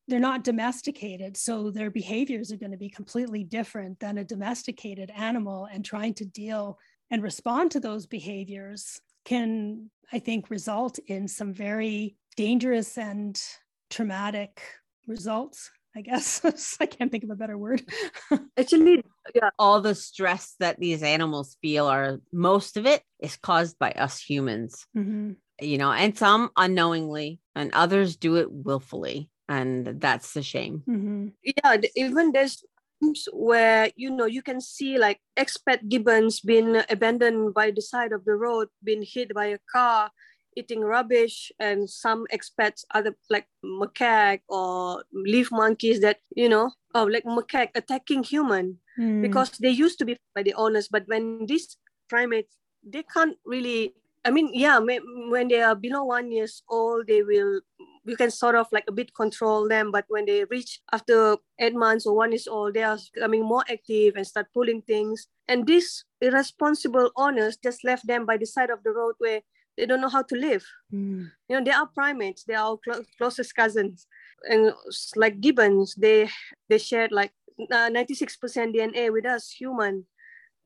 they're 0.07 0.19
not 0.19 0.43
domesticated 0.43 1.37
so 1.37 1.69
their 1.69 1.91
behaviors 1.91 2.51
are 2.51 2.57
going 2.57 2.71
to 2.71 2.77
be 2.77 2.89
completely 2.89 3.43
different 3.43 3.99
than 3.99 4.17
a 4.17 4.23
domesticated 4.23 5.11
animal 5.15 5.67
and 5.71 5.85
trying 5.85 6.13
to 6.13 6.25
deal 6.25 6.79
and 7.11 7.21
respond 7.21 7.71
to 7.71 7.79
those 7.79 8.07
behaviors 8.07 8.99
can 9.23 9.89
i 10.11 10.19
think 10.19 10.49
result 10.49 10.97
in 11.07 11.27
some 11.27 11.53
very 11.53 12.15
dangerous 12.35 12.97
and 12.97 13.41
traumatic 13.89 14.61
results 15.05 15.69
I 15.95 16.01
guess 16.01 16.41
I 16.79 16.85
can't 16.85 17.09
think 17.11 17.23
of 17.23 17.31
a 17.31 17.35
better 17.35 17.57
word. 17.57 17.81
Actually, 18.57 19.03
yeah. 19.33 19.49
All 19.57 19.81
the 19.81 19.95
stress 19.95 20.53
that 20.59 20.79
these 20.79 21.01
animals 21.01 21.57
feel 21.59 21.87
are 21.87 22.19
most 22.31 22.77
of 22.77 22.85
it 22.85 23.01
is 23.19 23.35
caused 23.35 23.79
by 23.79 23.93
us 23.93 24.21
humans. 24.21 24.85
Mm-hmm 24.95 25.31
you 25.59 25.77
know, 25.77 25.91
and 25.91 26.17
some 26.17 26.51
unknowingly, 26.55 27.39
and 27.55 27.71
others 27.73 28.15
do 28.15 28.35
it 28.35 28.51
willfully. 28.51 29.29
And 29.49 30.01
that's 30.01 30.33
the 30.33 30.43
shame. 30.43 30.83
Mm-hmm. 30.87 31.27
Yeah, 31.43 31.77
even 31.95 32.31
there's 32.31 32.63
times 33.01 33.27
where 33.31 33.91
you 33.95 34.09
know 34.11 34.25
you 34.25 34.41
can 34.41 34.59
see 34.61 34.97
like 34.97 35.19
expat 35.37 35.87
gibbons 35.87 36.39
being 36.41 36.81
abandoned 36.89 37.53
by 37.53 37.71
the 37.71 37.81
side 37.81 38.11
of 38.11 38.25
the 38.25 38.35
road, 38.35 38.67
being 38.83 39.03
hit 39.03 39.33
by 39.33 39.45
a 39.45 39.59
car, 39.71 40.11
eating 40.55 40.81
rubbish, 40.81 41.51
and 41.59 41.89
some 41.89 42.25
expats 42.33 42.83
other 42.93 43.15
like 43.29 43.47
macaque 43.63 44.41
or 44.49 45.03
leaf 45.13 45.49
monkeys 45.51 46.01
that 46.01 46.17
you 46.35 46.49
know, 46.49 46.71
oh 46.93 47.05
like 47.05 47.23
macaque 47.23 47.71
attacking 47.75 48.23
human 48.23 48.77
mm. 48.99 49.21
because 49.21 49.51
they 49.51 49.69
used 49.71 49.97
to 49.99 50.05
be 50.05 50.17
by 50.35 50.43
the 50.43 50.53
owners, 50.53 50.87
but 50.87 51.07
when 51.07 51.45
these 51.45 51.77
primates 52.09 52.55
they 52.83 53.03
can't 53.03 53.37
really 53.45 53.93
I 54.27 54.29
mean, 54.29 54.49
yeah, 54.53 54.77
when 54.79 55.47
they 55.47 55.61
are 55.61 55.73
below 55.73 56.03
one 56.03 56.31
years 56.33 56.61
old, 56.67 57.07
they 57.07 57.23
will 57.23 57.61
you 58.03 58.17
can 58.17 58.31
sort 58.31 58.55
of 58.55 58.67
like 58.71 58.83
a 58.87 58.91
bit 58.91 59.13
control 59.13 59.67
them 59.67 59.91
but 59.91 60.05
when 60.07 60.25
they 60.25 60.45
reach 60.45 60.79
after 60.93 61.35
eight 61.59 61.75
months 61.75 62.05
or 62.05 62.15
one 62.15 62.31
years 62.31 62.47
old 62.47 62.73
they 62.73 62.83
are 62.83 62.97
becoming 63.13 63.43
more 63.43 63.63
active 63.69 64.15
and 64.15 64.25
start 64.25 64.47
pulling 64.53 64.81
things. 64.81 65.27
And 65.47 65.65
these 65.67 66.03
irresponsible 66.21 67.11
owners 67.15 67.57
just 67.57 67.83
left 67.83 68.07
them 68.07 68.25
by 68.25 68.37
the 68.37 68.45
side 68.45 68.69
of 68.69 68.83
the 68.83 68.91
road 68.91 69.15
where 69.19 69.41
they 69.77 69.85
don't 69.85 70.01
know 70.01 70.09
how 70.09 70.23
to 70.23 70.35
live. 70.35 70.65
Mm. 70.93 71.31
you 71.47 71.55
know 71.55 71.63
they 71.63 71.71
are 71.71 71.87
primates. 71.87 72.43
They 72.43 72.55
are 72.55 72.71
our 72.71 72.79
cl- 72.83 73.05
closest 73.17 73.55
cousins. 73.55 74.07
And 74.43 74.73
like 75.15 75.39
gibbons 75.39 75.95
they 75.95 76.29
they 76.67 76.79
shared 76.79 77.11
like 77.11 77.31
uh, 77.71 77.89
96% 77.89 78.75
dna 78.75 79.11
with 79.11 79.25
us 79.25 79.51
human. 79.51 80.05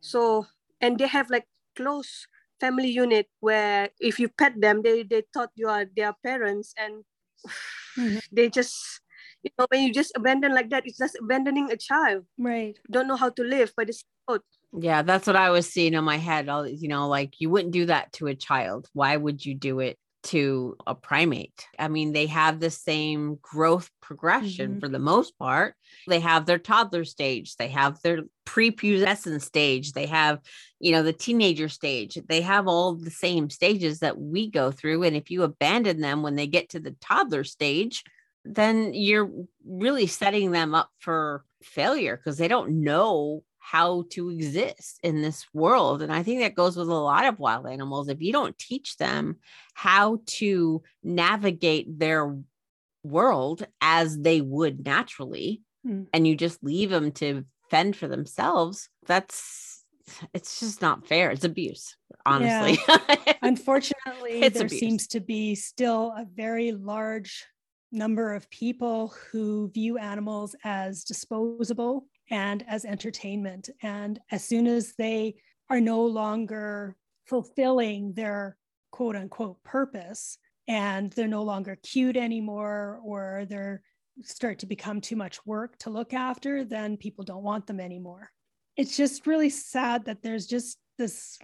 So 0.01 0.47
and 0.79 0.97
they 0.97 1.07
have 1.07 1.29
like 1.29 1.47
close 1.75 2.27
family 2.61 2.89
unit 2.89 3.27
where 3.41 3.89
if 3.99 4.19
you 4.19 4.29
pet 4.29 4.53
them, 4.61 4.81
they, 4.83 5.03
they 5.03 5.23
thought 5.33 5.49
you 5.55 5.67
are 5.67 5.85
their 5.97 6.13
parents 6.23 6.73
and 6.77 7.03
mm-hmm. 7.97 8.19
they 8.31 8.49
just, 8.49 9.01
you 9.43 9.49
know, 9.57 9.65
when 9.69 9.81
you 9.81 9.91
just 9.91 10.13
abandon 10.15 10.53
like 10.53 10.69
that, 10.69 10.85
it's 10.85 10.99
just 10.99 11.17
abandoning 11.19 11.71
a 11.71 11.77
child. 11.77 12.23
Right. 12.37 12.77
Don't 12.89 13.07
know 13.07 13.17
how 13.17 13.29
to 13.29 13.43
live 13.43 13.73
by 13.75 13.85
this 13.85 14.03
road. 14.29 14.41
Yeah, 14.77 15.01
that's 15.01 15.27
what 15.27 15.35
I 15.35 15.49
was 15.49 15.67
seeing 15.67 15.95
in 15.95 16.03
my 16.03 16.17
head. 16.17 16.47
I'll, 16.47 16.67
you 16.67 16.87
know, 16.87 17.07
like 17.07 17.41
you 17.41 17.49
wouldn't 17.49 17.73
do 17.73 17.87
that 17.87 18.13
to 18.13 18.27
a 18.27 18.35
child. 18.35 18.87
Why 18.93 19.17
would 19.17 19.43
you 19.43 19.55
do 19.55 19.79
it 19.79 19.97
to 20.23 20.75
a 20.85 20.93
primate. 20.93 21.67
I 21.79 21.87
mean, 21.87 22.13
they 22.13 22.27
have 22.27 22.59
the 22.59 22.69
same 22.69 23.39
growth 23.41 23.89
progression 24.01 24.71
mm-hmm. 24.71 24.79
for 24.79 24.87
the 24.87 24.99
most 24.99 25.37
part. 25.37 25.75
They 26.07 26.19
have 26.19 26.45
their 26.45 26.59
toddler 26.59 27.05
stage, 27.05 27.55
they 27.55 27.69
have 27.69 28.01
their 28.01 28.21
prepubescent 28.45 29.41
stage, 29.41 29.93
they 29.93 30.07
have, 30.07 30.39
you 30.79 30.91
know, 30.91 31.03
the 31.03 31.13
teenager 31.13 31.69
stage. 31.69 32.17
They 32.27 32.41
have 32.41 32.67
all 32.67 32.95
the 32.95 33.11
same 33.11 33.49
stages 33.49 33.99
that 33.99 34.19
we 34.19 34.49
go 34.49 34.71
through. 34.71 35.03
And 35.03 35.15
if 35.15 35.31
you 35.31 35.43
abandon 35.43 36.01
them 36.01 36.21
when 36.21 36.35
they 36.35 36.47
get 36.47 36.69
to 36.69 36.79
the 36.79 36.95
toddler 37.01 37.43
stage, 37.43 38.03
then 38.43 38.93
you're 38.93 39.31
really 39.65 40.07
setting 40.07 40.51
them 40.51 40.73
up 40.73 40.89
for 40.99 41.43
failure 41.63 42.17
because 42.17 42.37
they 42.37 42.47
don't 42.47 42.83
know 42.83 43.43
how 43.61 44.03
to 44.09 44.31
exist 44.31 44.99
in 45.03 45.21
this 45.21 45.45
world. 45.53 46.01
And 46.01 46.11
I 46.11 46.23
think 46.23 46.41
that 46.41 46.55
goes 46.55 46.75
with 46.75 46.89
a 46.89 46.93
lot 46.93 47.25
of 47.25 47.39
wild 47.39 47.67
animals. 47.67 48.09
If 48.09 48.19
you 48.19 48.33
don't 48.33 48.57
teach 48.57 48.97
them 48.97 49.37
how 49.75 50.19
to 50.25 50.81
navigate 51.03 51.99
their 51.99 52.37
world 53.03 53.65
as 53.79 54.17
they 54.17 54.41
would 54.41 54.83
naturally, 54.83 55.61
mm. 55.87 56.07
and 56.11 56.27
you 56.27 56.35
just 56.35 56.63
leave 56.63 56.89
them 56.89 57.11
to 57.13 57.45
fend 57.69 57.95
for 57.95 58.07
themselves, 58.07 58.89
that's 59.05 59.85
it's 60.33 60.59
just 60.59 60.81
not 60.81 61.07
fair. 61.07 61.29
It's 61.29 61.45
abuse, 61.45 61.95
honestly. 62.25 62.79
Yeah. 62.87 63.33
Unfortunately, 63.43 64.49
there 64.49 64.65
abuse. 64.65 64.79
seems 64.79 65.07
to 65.07 65.19
be 65.19 65.53
still 65.53 66.13
a 66.17 66.25
very 66.25 66.71
large 66.71 67.45
number 67.91 68.33
of 68.33 68.49
people 68.49 69.13
who 69.31 69.69
view 69.69 69.97
animals 69.97 70.55
as 70.63 71.03
disposable 71.03 72.05
and 72.31 72.63
as 72.67 72.85
entertainment. 72.85 73.69
And 73.83 74.19
as 74.31 74.43
soon 74.43 74.65
as 74.65 74.93
they 74.97 75.35
are 75.69 75.81
no 75.81 76.03
longer 76.03 76.95
fulfilling 77.27 78.13
their 78.13 78.57
quote 78.91 79.15
unquote 79.15 79.61
purpose 79.63 80.37
and 80.67 81.11
they're 81.11 81.27
no 81.27 81.43
longer 81.43 81.77
cute 81.83 82.17
anymore 82.17 82.99
or 83.03 83.45
they're 83.47 83.83
start 84.23 84.59
to 84.59 84.65
become 84.65 85.01
too 85.01 85.15
much 85.15 85.45
work 85.45 85.77
to 85.79 85.89
look 85.89 86.13
after, 86.13 86.63
then 86.63 86.97
people 86.97 87.23
don't 87.23 87.43
want 87.43 87.67
them 87.67 87.79
anymore. 87.79 88.29
It's 88.77 88.97
just 88.97 89.27
really 89.27 89.49
sad 89.49 90.05
that 90.05 90.21
there's 90.21 90.47
just 90.47 90.77
this 90.97 91.37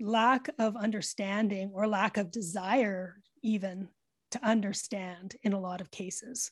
lack 0.00 0.48
of 0.58 0.76
understanding 0.76 1.70
or 1.72 1.86
lack 1.86 2.16
of 2.16 2.30
desire, 2.30 3.16
even 3.42 3.88
to 4.32 4.44
understand 4.44 5.36
in 5.42 5.52
a 5.52 5.60
lot 5.60 5.80
of 5.80 5.90
cases. 5.90 6.50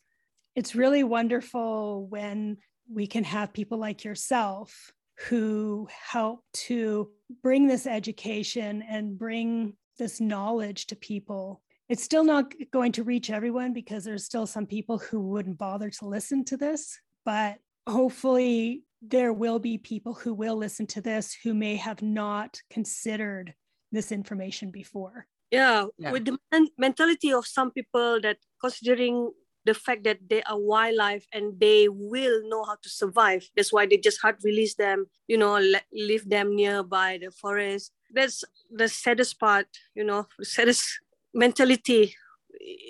It's 0.55 0.75
really 0.75 1.05
wonderful 1.05 2.07
when 2.09 2.59
we 2.93 3.07
can 3.07 3.25
have 3.25 3.53
people 3.53 3.79
like 3.79 4.05
yourself 4.05 4.93
who 5.29 5.87
help 5.91 6.45
to 6.53 7.11
bring 7.43 7.67
this 7.67 7.87
education 7.87 8.83
and 8.89 9.19
bring 9.19 9.75
this 9.99 10.21
knowledge 10.21 10.87
to 10.87 10.97
people. 10.97 11.63
It's 11.89 12.03
still 12.03 12.25
not 12.25 12.53
going 12.73 12.93
to 12.93 13.05
reach 13.05 13.31
everyone 13.31 13.73
because 13.73 14.05
there's 14.05 14.25
still 14.25 14.47
some 14.47 14.67
people 14.67 14.99
who 14.99 15.21
wouldn't 15.21 15.59
bother 15.59 15.91
to 15.91 16.07
listen 16.07 16.45
to 16.47 16.57
this, 16.57 16.99
but 17.25 17.59
hopefully 17.87 18.85
there 19.03 19.33
will 19.33 19.59
be 19.59 19.79
people 19.79 20.15
who 20.15 20.33
will 20.33 20.57
listen 20.57 20.87
to 20.87 21.01
this 21.01 21.37
who 21.43 21.55
may 21.55 21.77
have 21.77 22.03
not 22.03 22.61
considered 22.71 23.55
this 23.93 24.13
information 24.13 24.71
before. 24.71 25.27
Yeah, 25.51 25.87
yeah. 25.99 26.13
with 26.13 26.27
the 26.27 26.39
men- 26.53 26.69
mentality 26.79 27.33
of 27.33 27.47
some 27.47 27.73
people 27.73 28.21
that 28.21 28.39
considering 28.61 29.33
the 29.65 29.75
fact 29.75 30.05
that 30.05 30.19
they 30.29 30.43
are 30.45 30.59
wildlife 30.59 31.27
and 31.33 31.59
they 31.61 31.89
will 31.89 32.49
know 32.49 32.65
how 32.65 32.77
to 32.83 32.89
survive. 32.89 33.49
That's 33.57 33.73
why 33.73 33.87
they 33.87 33.99
just 33.99 34.21
hard 34.21 34.37
release 34.43 34.75
them, 34.75 35.07
you 35.29 35.37
know, 35.37 35.61
leave 35.93 36.29
them 36.29 36.57
nearby 36.57 37.19
the 37.21 37.31
forest. 37.31 37.93
That's 38.13 38.45
the 38.71 38.89
saddest 38.89 39.39
part, 39.39 39.67
you 39.95 40.05
know, 40.05 40.27
the 40.39 40.45
saddest 40.45 41.01
mentality 41.35 42.15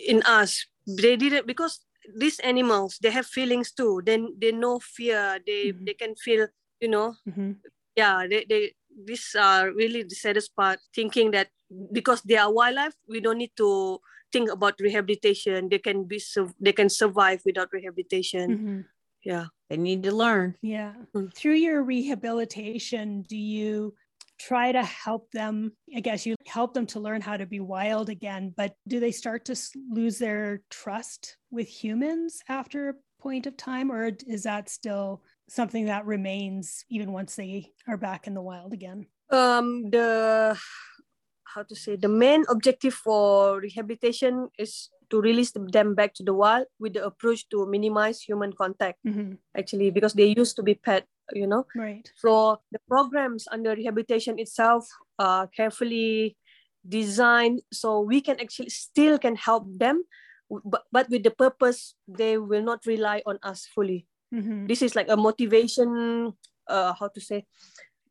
in 0.06 0.22
us. 0.22 0.66
They 0.86 1.16
did 1.16 1.32
it 1.32 1.46
because 1.46 1.80
these 2.16 2.38
animals, 2.40 2.98
they 3.02 3.10
have 3.10 3.26
feelings 3.26 3.72
too. 3.72 4.02
Then 4.04 4.34
they 4.38 4.52
know 4.52 4.78
fear. 4.78 5.38
They 5.44 5.72
mm-hmm. 5.72 5.84
they 5.84 5.94
can 5.94 6.14
feel, 6.14 6.48
you 6.80 6.88
know, 6.88 7.14
mm-hmm. 7.28 7.52
yeah, 7.96 8.26
they, 8.28 8.44
they 8.48 8.74
these 9.04 9.36
are 9.38 9.72
really 9.72 10.02
the 10.02 10.14
saddest 10.14 10.54
part, 10.56 10.78
thinking 10.94 11.30
that 11.32 11.48
because 11.92 12.22
they 12.22 12.36
are 12.36 12.52
wildlife, 12.52 12.94
we 13.08 13.20
don't 13.20 13.38
need 13.38 13.52
to 13.56 14.00
think 14.32 14.50
about 14.50 14.74
rehabilitation 14.80 15.68
they 15.68 15.78
can 15.78 16.04
be 16.04 16.18
so 16.18 16.50
they 16.60 16.72
can 16.72 16.88
survive 16.88 17.42
without 17.44 17.72
rehabilitation. 17.72 18.50
Mm-hmm. 18.50 18.80
yeah. 19.24 19.46
They 19.68 19.76
need 19.76 20.02
to 20.02 20.12
learn. 20.12 20.56
Yeah. 20.62 20.94
Mm. 21.14 21.32
through 21.34 21.54
your 21.54 21.82
rehabilitation 21.82 23.22
do 23.22 23.36
you 23.36 23.94
try 24.38 24.72
to 24.72 24.82
help 24.82 25.30
them? 25.32 25.72
I 25.94 26.00
guess 26.00 26.24
you 26.26 26.34
help 26.46 26.74
them 26.74 26.86
to 26.86 27.00
learn 27.00 27.20
how 27.20 27.36
to 27.36 27.46
be 27.46 27.60
wild 27.60 28.08
again 28.08 28.54
but 28.56 28.74
do 28.88 28.98
they 29.00 29.12
start 29.12 29.44
to 29.46 29.56
lose 29.90 30.18
their 30.18 30.62
trust 30.70 31.36
with 31.50 31.68
humans 31.68 32.40
after 32.48 32.88
a 32.88 32.94
point 33.22 33.46
of 33.46 33.56
time 33.56 33.92
or 33.92 34.10
is 34.26 34.44
that 34.44 34.68
still 34.68 35.22
something 35.48 35.86
that 35.86 36.06
remains 36.06 36.84
even 36.88 37.12
once 37.12 37.36
they 37.36 37.70
are 37.86 37.98
back 37.98 38.26
in 38.26 38.34
the 38.34 38.42
wild 38.42 38.72
again? 38.72 39.06
Um 39.30 39.90
the 39.90 40.58
how 41.54 41.62
to 41.62 41.74
say 41.74 41.96
the 41.96 42.08
main 42.08 42.44
objective 42.48 42.94
for 42.94 43.60
rehabilitation 43.60 44.48
is 44.58 44.88
to 45.10 45.20
release 45.20 45.50
them 45.52 45.94
back 45.94 46.14
to 46.14 46.22
the 46.22 46.32
wild 46.32 46.66
with 46.78 46.94
the 46.94 47.04
approach 47.04 47.48
to 47.50 47.66
minimize 47.66 48.22
human 48.22 48.52
contact 48.52 48.98
mm-hmm. 49.06 49.34
actually 49.56 49.90
because 49.90 50.14
they 50.14 50.32
used 50.36 50.54
to 50.56 50.62
be 50.62 50.74
pet 50.74 51.06
you 51.32 51.46
know 51.46 51.66
right 51.74 52.10
so 52.16 52.58
the 52.72 52.78
programs 52.88 53.46
under 53.50 53.74
rehabilitation 53.74 54.38
itself 54.38 54.86
are 55.18 55.46
carefully 55.48 56.36
designed 56.88 57.60
so 57.72 58.00
we 58.00 58.20
can 58.20 58.40
actually 58.40 58.70
still 58.70 59.18
can 59.18 59.36
help 59.36 59.66
them 59.66 60.02
but, 60.48 60.84
but 60.90 61.08
with 61.10 61.22
the 61.22 61.30
purpose 61.30 61.94
they 62.08 62.38
will 62.38 62.62
not 62.62 62.80
rely 62.86 63.22
on 63.26 63.38
us 63.42 63.66
fully 63.66 64.06
mm-hmm. 64.34 64.66
this 64.66 64.82
is 64.82 64.94
like 64.94 65.08
a 65.08 65.16
motivation 65.16 66.32
uh, 66.68 66.94
how 66.94 67.08
to 67.08 67.20
say 67.20 67.44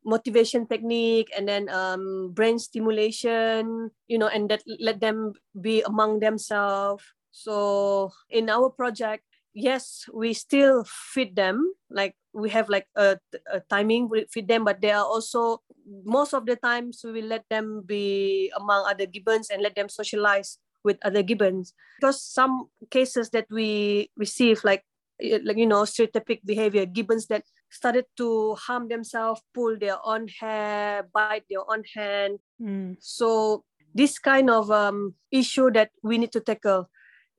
motivation 0.04 0.66
technique 0.66 1.28
and 1.36 1.48
then 1.48 1.68
um, 1.68 2.32
brain 2.32 2.58
stimulation 2.58 3.90
you 4.08 4.18
know 4.18 4.28
and 4.28 4.48
that 4.48 4.62
let 4.80 5.00
them 5.00 5.32
be 5.60 5.82
among 5.82 6.20
themselves. 6.20 7.04
So 7.30 8.10
in 8.28 8.50
our 8.50 8.70
project 8.70 9.24
yes 9.52 10.06
we 10.14 10.32
still 10.32 10.84
feed 10.86 11.34
them 11.34 11.74
like 11.90 12.14
we 12.32 12.48
have 12.50 12.68
like 12.68 12.86
a, 12.94 13.18
a 13.50 13.58
timing 13.68 14.08
we 14.08 14.24
feed 14.30 14.46
them 14.46 14.64
but 14.64 14.80
they 14.80 14.92
are 14.92 15.04
also 15.04 15.58
most 16.04 16.34
of 16.34 16.46
the 16.46 16.54
times 16.54 17.02
we 17.04 17.12
will 17.12 17.26
let 17.26 17.44
them 17.50 17.82
be 17.84 18.52
among 18.56 18.86
other 18.86 19.06
gibbons 19.06 19.50
and 19.50 19.62
let 19.62 19.74
them 19.74 19.88
socialize 19.88 20.58
with 20.84 20.98
other 21.04 21.22
gibbons. 21.22 21.74
Because 22.00 22.22
some 22.22 22.68
cases 22.90 23.30
that 23.30 23.46
we 23.50 24.10
receive 24.16 24.64
like 24.64 24.84
like 25.20 25.58
you 25.58 25.66
know 25.66 25.82
stereotypic 25.82 26.40
behavior 26.44 26.86
gibbons 26.86 27.26
that 27.26 27.44
started 27.70 28.04
to 28.16 28.54
harm 28.54 28.88
themselves 28.88 29.40
pull 29.54 29.78
their 29.78 29.96
own 30.04 30.26
hair 30.28 31.06
bite 31.14 31.44
their 31.48 31.64
own 31.70 31.82
hand 31.94 32.38
mm. 32.60 32.96
so 33.00 33.64
this 33.94 34.18
kind 34.18 34.50
of 34.50 34.70
um, 34.70 35.14
issue 35.30 35.70
that 35.70 35.90
we 36.02 36.18
need 36.18 36.32
to 36.32 36.40
tackle 36.40 36.88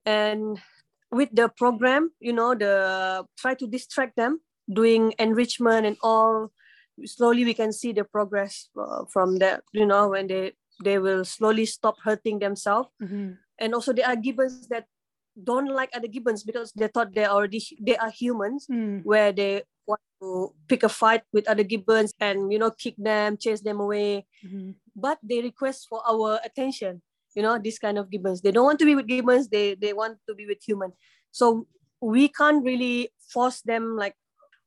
and 0.05 0.59
with 1.11 1.29
the 1.33 1.49
program 1.57 2.11
you 2.19 2.33
know 2.33 2.55
the 2.55 3.25
try 3.37 3.53
to 3.53 3.67
distract 3.67 4.15
them 4.15 4.39
doing 4.71 5.13
enrichment 5.19 5.85
and 5.85 5.97
all 6.01 6.51
slowly 7.05 7.45
we 7.45 7.53
can 7.53 7.71
see 7.71 7.91
the 7.91 8.03
progress 8.03 8.69
uh, 8.79 9.03
from 9.11 9.37
that 9.37 9.63
you 9.73 9.85
know 9.85 10.09
when 10.09 10.27
they 10.27 10.53
they 10.83 10.97
will 10.97 11.25
slowly 11.25 11.65
stop 11.65 11.95
hurting 12.03 12.39
themselves 12.39 12.89
mm-hmm. 13.01 13.31
and 13.59 13.73
also 13.73 13.93
there 13.93 14.07
are 14.07 14.15
gibbons 14.15 14.67
that 14.67 14.85
don't 15.43 15.67
like 15.67 15.89
other 15.93 16.07
gibbons 16.07 16.43
because 16.43 16.71
they 16.73 16.87
thought 16.87 17.13
they 17.13 17.25
already 17.25 17.61
they 17.79 17.95
are 17.97 18.11
humans 18.11 18.67
mm. 18.69 19.03
where 19.03 19.31
they 19.31 19.63
to 20.21 20.53
pick 20.67 20.83
a 20.83 20.89
fight 20.89 21.21
with 21.33 21.47
other 21.49 21.63
gibbons 21.63 22.13
and 22.19 22.51
you 22.53 22.59
know 22.59 22.71
kick 22.71 22.95
them 22.97 23.37
chase 23.37 23.61
them 23.61 23.79
away 23.79 24.25
mm-hmm. 24.45 24.71
but 24.95 25.17
they 25.23 25.41
request 25.41 25.87
for 25.89 26.01
our 26.07 26.39
attention 26.45 27.01
you 27.35 27.41
know 27.41 27.57
this 27.57 27.79
kind 27.79 27.97
of 27.97 28.09
gibbons 28.09 28.41
they 28.41 28.51
don't 28.51 28.65
want 28.65 28.79
to 28.79 28.85
be 28.85 28.95
with 28.95 29.07
gibbons 29.07 29.49
they 29.49 29.75
they 29.75 29.93
want 29.93 30.17
to 30.27 30.35
be 30.35 30.45
with 30.45 30.61
human 30.65 30.91
so 31.31 31.65
we 32.01 32.27
can't 32.27 32.63
really 32.63 33.09
force 33.33 33.61
them 33.61 33.97
like 33.97 34.15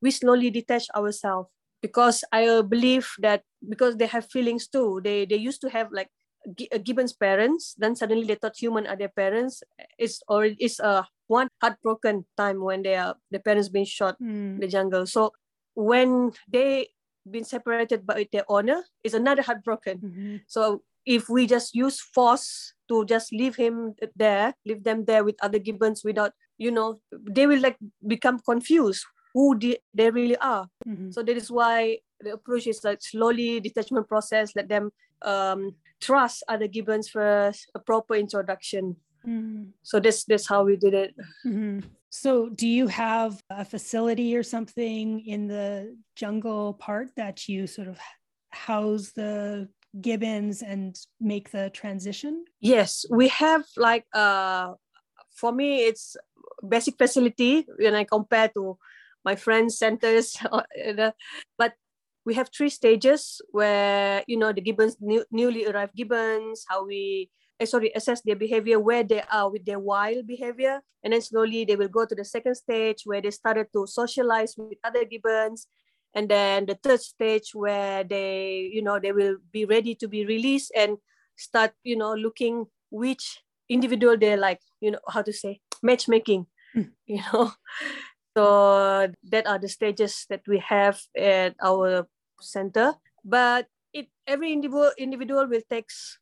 we 0.03 0.11
slowly 0.11 0.51
detach 0.51 0.87
ourselves 0.97 1.49
because 1.83 2.25
i 2.33 2.62
believe 2.62 3.09
that 3.21 3.43
because 3.69 3.97
they 3.97 4.07
have 4.07 4.27
feelings 4.31 4.67
too 4.67 5.01
they 5.05 5.25
they 5.25 5.37
used 5.37 5.61
to 5.61 5.71
have 5.71 5.88
like 5.93 6.09
uh, 6.45 6.79
Gibbon's 6.79 7.12
parents, 7.12 7.75
then 7.79 7.97
suddenly 7.97 8.27
they 8.27 8.35
thought 8.35 8.57
human 8.57 8.87
are 8.87 8.97
their 8.97 9.09
parents. 9.09 9.62
It's 9.99 10.21
or 10.29 10.45
it's 10.45 10.79
a 10.79 11.07
one 11.27 11.49
heartbroken 11.61 12.27
time 12.37 12.62
when 12.62 12.83
they 12.83 12.97
are 12.97 13.17
the 13.31 13.40
parents 13.40 13.69
being 13.69 13.87
shot 13.87 14.21
mm. 14.21 14.57
in 14.57 14.61
the 14.61 14.69
jungle. 14.69 15.07
So 15.07 15.33
when 15.75 16.33
they 16.49 16.89
been 17.31 17.45
separated 17.45 18.07
by 18.07 18.29
their 18.33 18.45
owner, 18.49 18.85
it's 19.03 19.15
another 19.15 19.43
heartbroken. 19.43 19.99
Mm-hmm. 19.99 20.37
So 20.47 20.83
if 21.07 21.29
we 21.29 21.47
just 21.47 21.75
use 21.75 22.01
force 22.01 22.75
to 22.89 23.05
just 23.05 23.33
leave 23.33 23.57
him 23.57 23.95
there, 24.17 24.55
leave 24.67 24.85
them 24.85 25.05
there 25.05 25.25
with 25.25 25.37
other 25.43 25.59
gibbons 25.59 26.05
without, 26.05 26.33
you 26.59 26.71
know, 26.71 27.01
they 27.13 27.47
will 27.47 27.61
like 27.61 27.77
become 28.07 28.39
confused 28.39 29.05
who 29.35 29.59
they, 29.59 29.79
they 29.93 30.11
really 30.11 30.37
are. 30.37 30.69
Mm-hmm. 30.87 31.11
So 31.11 31.23
that 31.23 31.37
is 31.37 31.51
why 31.51 31.99
the 32.21 32.35
approach 32.35 32.67
is 32.67 32.85
like 32.85 33.03
slowly 33.03 33.61
detachment 33.61 34.09
process, 34.09 34.55
let 34.55 34.69
them 34.69 34.93
um, 35.23 35.75
trust 36.01 36.45
other 36.49 36.69
gibbons 36.69 37.09
first, 37.09 37.71
a 37.75 37.81
proper 37.81 38.15
introduction. 38.15 38.97
Mm. 39.27 39.71
So 39.83 40.01
this 40.01 40.25
this 40.25 40.47
how 40.47 40.65
we 40.65 40.77
did 40.77 40.95
it. 40.95 41.15
So 42.14 42.48
do 42.48 42.68
you 42.68 42.87
have 42.87 43.42
a 43.50 43.64
facility 43.64 44.37
or 44.37 44.44
something 44.44 45.27
in 45.27 45.48
the 45.48 45.98
jungle 46.14 46.74
part 46.74 47.11
that 47.16 47.48
you 47.48 47.66
sort 47.66 47.88
of 47.88 47.98
house 48.50 49.11
the 49.11 49.68
gibbons 50.00 50.62
and 50.62 50.94
make 51.20 51.50
the 51.50 51.70
transition? 51.74 52.44
Yes, 52.61 53.05
we 53.11 53.27
have 53.35 53.64
like 53.77 54.07
uh 54.14 54.74
for 55.35 55.50
me 55.50 55.90
it's 55.90 56.16
basic 56.62 56.96
facility 56.98 57.66
when 57.83 57.96
I 57.96 58.05
compare 58.05 58.46
to 58.55 58.79
my 59.24 59.35
friends 59.35 59.77
centers 59.77 60.38
but 61.59 61.72
we 62.24 62.35
have 62.35 62.48
three 62.57 62.70
stages 62.70 63.42
where 63.50 64.22
you 64.29 64.38
know 64.38 64.53
the 64.53 64.61
gibbons 64.61 64.96
new, 65.00 65.24
newly 65.33 65.66
arrived 65.66 65.96
gibbons 65.96 66.64
how 66.68 66.87
we 66.87 67.29
uh, 67.61 67.67
sorry 67.67 67.93
assess 67.95 68.21
their 68.23 68.37
behavior 68.37 68.81
where 68.81 69.05
they 69.05 69.23
are 69.31 69.51
with 69.51 69.64
their 69.64 69.79
wild 69.79 70.27
behavior 70.27 70.81
and 71.03 71.12
then 71.12 71.21
slowly 71.21 71.64
they 71.64 71.77
will 71.77 71.88
go 71.88 72.05
to 72.05 72.14
the 72.14 72.25
second 72.25 72.55
stage 72.55 73.03
where 73.05 73.21
they 73.21 73.31
started 73.31 73.67
to 73.73 73.87
socialize 73.87 74.55
with 74.57 74.79
other 74.85 75.05
gibbons 75.05 75.69
and 76.14 76.29
then 76.29 76.67
the 76.67 76.75
third 76.75 77.01
stage 77.01 77.51
where 77.55 78.05
they 78.05 78.71
you 78.73 78.83
know 78.83 78.99
they 78.99 79.12
will 79.12 79.37
be 79.53 79.64
ready 79.64 79.95
to 79.95 80.09
be 80.09 80.25
released 80.25 80.73
and 80.77 80.97
start 81.37 81.73
you 81.83 81.97
know 81.97 82.14
looking 82.14 82.67
which 82.90 83.43
individual 83.69 84.17
they 84.17 84.37
like 84.37 84.61
you 84.81 84.90
know 84.90 85.03
how 85.09 85.23
to 85.23 85.33
say 85.33 85.61
matchmaking 85.83 86.47
mm. 86.77 86.88
you 87.07 87.21
know 87.33 87.53
so 88.37 89.09
that 89.31 89.47
are 89.47 89.59
the 89.59 89.69
stages 89.69 90.27
that 90.29 90.43
we 90.47 90.59
have 90.59 91.01
at 91.17 91.55
our 91.62 92.07
center 92.40 92.95
but 93.25 93.67
it 93.93 94.09
every 94.27 94.53
individual 94.53 94.90
individual 94.99 95.47
will 95.47 95.62
takes 95.71 96.19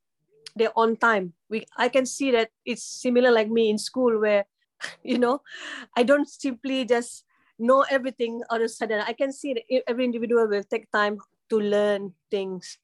their 0.56 0.70
own 0.76 0.96
time. 0.96 1.32
We 1.48 1.66
i 1.76 1.88
can 1.88 2.06
see 2.06 2.30
that 2.32 2.50
it's 2.64 2.82
similar 2.82 3.30
like 3.30 3.48
me 3.48 3.70
in 3.70 3.78
school 3.78 4.18
where 4.20 4.44
you 5.02 5.18
know 5.18 5.42
i 5.96 6.02
don't 6.02 6.28
simply 6.28 6.84
just 6.84 7.24
know 7.58 7.84
everything 7.88 8.42
all 8.50 8.58
of 8.58 8.64
a 8.64 8.68
sudden. 8.68 9.00
I 9.06 9.12
can 9.12 9.32
see 9.32 9.54
that 9.54 9.82
every 9.88 10.04
individual 10.04 10.48
will 10.48 10.64
take 10.64 10.90
time 10.90 11.18
to 11.50 11.60
learn 11.60 12.12
things. 12.30 12.78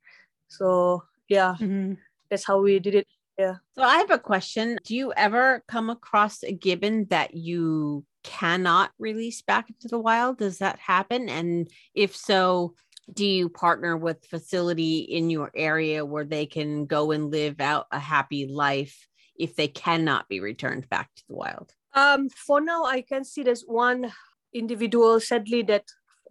So 0.49 1.03
yeah. 1.29 1.55
Mm-hmm. 1.61 1.95
that's 2.31 2.47
how 2.47 2.61
we 2.61 2.79
did 2.79 2.95
it. 2.95 3.07
Yeah. 3.39 3.57
So 3.75 3.83
i 3.83 3.99
have 3.99 4.11
a 4.11 4.19
question. 4.19 4.79
Do 4.85 4.97
you 4.97 5.13
ever 5.17 5.63
come 5.69 5.91
across 5.91 6.43
a 6.43 6.53
gibbon 6.53 7.07
that 7.11 7.35
you 7.35 8.05
cannot 8.25 8.91
release 8.99 9.43
back 9.43 9.69
into 9.71 9.89
the 9.89 9.99
wild? 9.99 10.39
Does 10.39 10.59
that 10.59 10.79
happen? 10.79 11.29
And 11.29 11.71
if 11.95 12.17
so 12.17 12.75
do 13.13 13.27
you 13.27 13.49
partner 13.49 13.97
with 13.97 14.25
facility 14.27 14.99
in 14.99 15.31
your 15.31 15.51
area 15.55 16.05
where 16.05 16.25
they 16.25 16.47
can 16.47 16.87
go 16.87 17.11
and 17.11 17.31
live 17.31 17.61
out 17.61 17.87
a 17.91 17.99
happy 17.99 18.47
life 18.47 19.09
if 19.37 19.57
they 19.57 19.69
cannot 19.69 20.29
be 20.29 20.41
returned 20.41 20.89
back 20.89 21.11
to 21.17 21.23
the 21.29 21.35
wild? 21.35 21.73
Um 21.95 22.29
for 22.29 22.61
now 22.61 22.85
i 22.85 23.01
can 23.01 23.25
see 23.25 23.43
there's 23.43 23.65
one 23.65 24.13
individual 24.53 25.21
sadly 25.21 25.63
that 25.63 25.85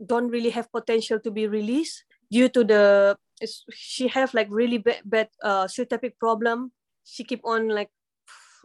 don't 0.05 0.29
really 0.29 0.51
have 0.51 0.71
potential 0.71 1.19
to 1.19 1.31
be 1.31 1.47
released 1.47 2.03
due 2.29 2.49
to 2.49 2.63
the 2.63 3.17
she 3.71 4.07
have 4.07 4.33
like 4.33 4.47
really 4.49 4.77
bad, 4.77 5.01
bad 5.05 5.29
uh 5.43 5.67
problem. 6.19 6.71
She 7.05 7.23
keep 7.23 7.41
on 7.45 7.69
like 7.69 7.89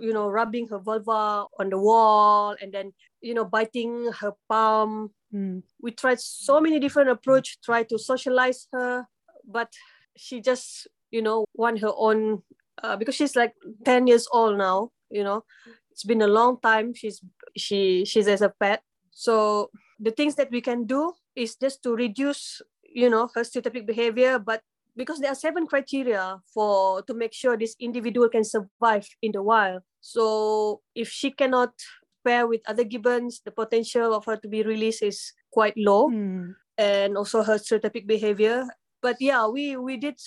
you 0.00 0.12
know 0.12 0.28
rubbing 0.28 0.68
her 0.68 0.78
vulva 0.78 1.46
on 1.58 1.70
the 1.70 1.78
wall 1.78 2.56
and 2.60 2.72
then 2.72 2.92
you 3.20 3.34
know 3.34 3.44
biting 3.44 4.10
her 4.20 4.32
palm 4.48 5.10
Mm. 5.34 5.62
We 5.80 5.92
tried 5.92 6.20
so 6.20 6.60
many 6.60 6.78
different 6.78 7.10
approach, 7.10 7.58
try 7.62 7.82
to 7.84 7.98
socialize 7.98 8.68
her, 8.72 9.06
but 9.46 9.72
she 10.16 10.40
just, 10.40 10.88
you 11.10 11.22
know, 11.22 11.44
want 11.54 11.80
her 11.80 11.92
own 11.96 12.42
uh, 12.82 12.96
because 12.96 13.14
she's 13.14 13.36
like 13.36 13.54
10 13.84 14.06
years 14.06 14.26
old 14.32 14.58
now, 14.58 14.90
you 15.10 15.24
know. 15.24 15.44
It's 15.90 16.04
been 16.04 16.22
a 16.22 16.26
long 16.26 16.58
time. 16.60 16.94
She's 16.94 17.20
she 17.56 18.04
she's 18.04 18.26
as 18.28 18.40
a 18.40 18.48
pet. 18.48 18.82
So 19.10 19.70
the 20.00 20.10
things 20.10 20.36
that 20.36 20.50
we 20.50 20.60
can 20.60 20.84
do 20.86 21.12
is 21.36 21.56
just 21.56 21.82
to 21.82 21.94
reduce, 21.94 22.62
you 22.82 23.10
know, 23.10 23.28
her 23.34 23.42
stereotypic 23.42 23.86
behavior, 23.86 24.38
but 24.38 24.62
because 24.96 25.20
there 25.20 25.30
are 25.30 25.34
seven 25.34 25.66
criteria 25.66 26.40
for 26.52 27.02
to 27.02 27.14
make 27.14 27.32
sure 27.32 27.56
this 27.56 27.76
individual 27.80 28.28
can 28.28 28.44
survive 28.44 29.08
in 29.22 29.32
the 29.32 29.42
wild 29.42 29.82
So 30.00 30.80
if 30.94 31.08
she 31.08 31.30
cannot 31.30 31.72
pair 32.24 32.46
with 32.46 32.60
other 32.66 32.84
gibbons, 32.84 33.40
the 33.44 33.50
potential 33.50 34.14
of 34.14 34.24
her 34.26 34.36
to 34.36 34.48
be 34.48 34.62
released 34.62 35.02
is 35.02 35.32
quite 35.52 35.74
low, 35.76 36.08
Hmm. 36.08 36.52
and 36.78 37.16
also 37.16 37.42
her 37.42 37.58
stereotypic 37.58 38.06
behavior. 38.06 38.66
But 39.02 39.16
yeah, 39.20 39.46
we 39.46 39.76
we 39.76 39.96
did 39.96 40.18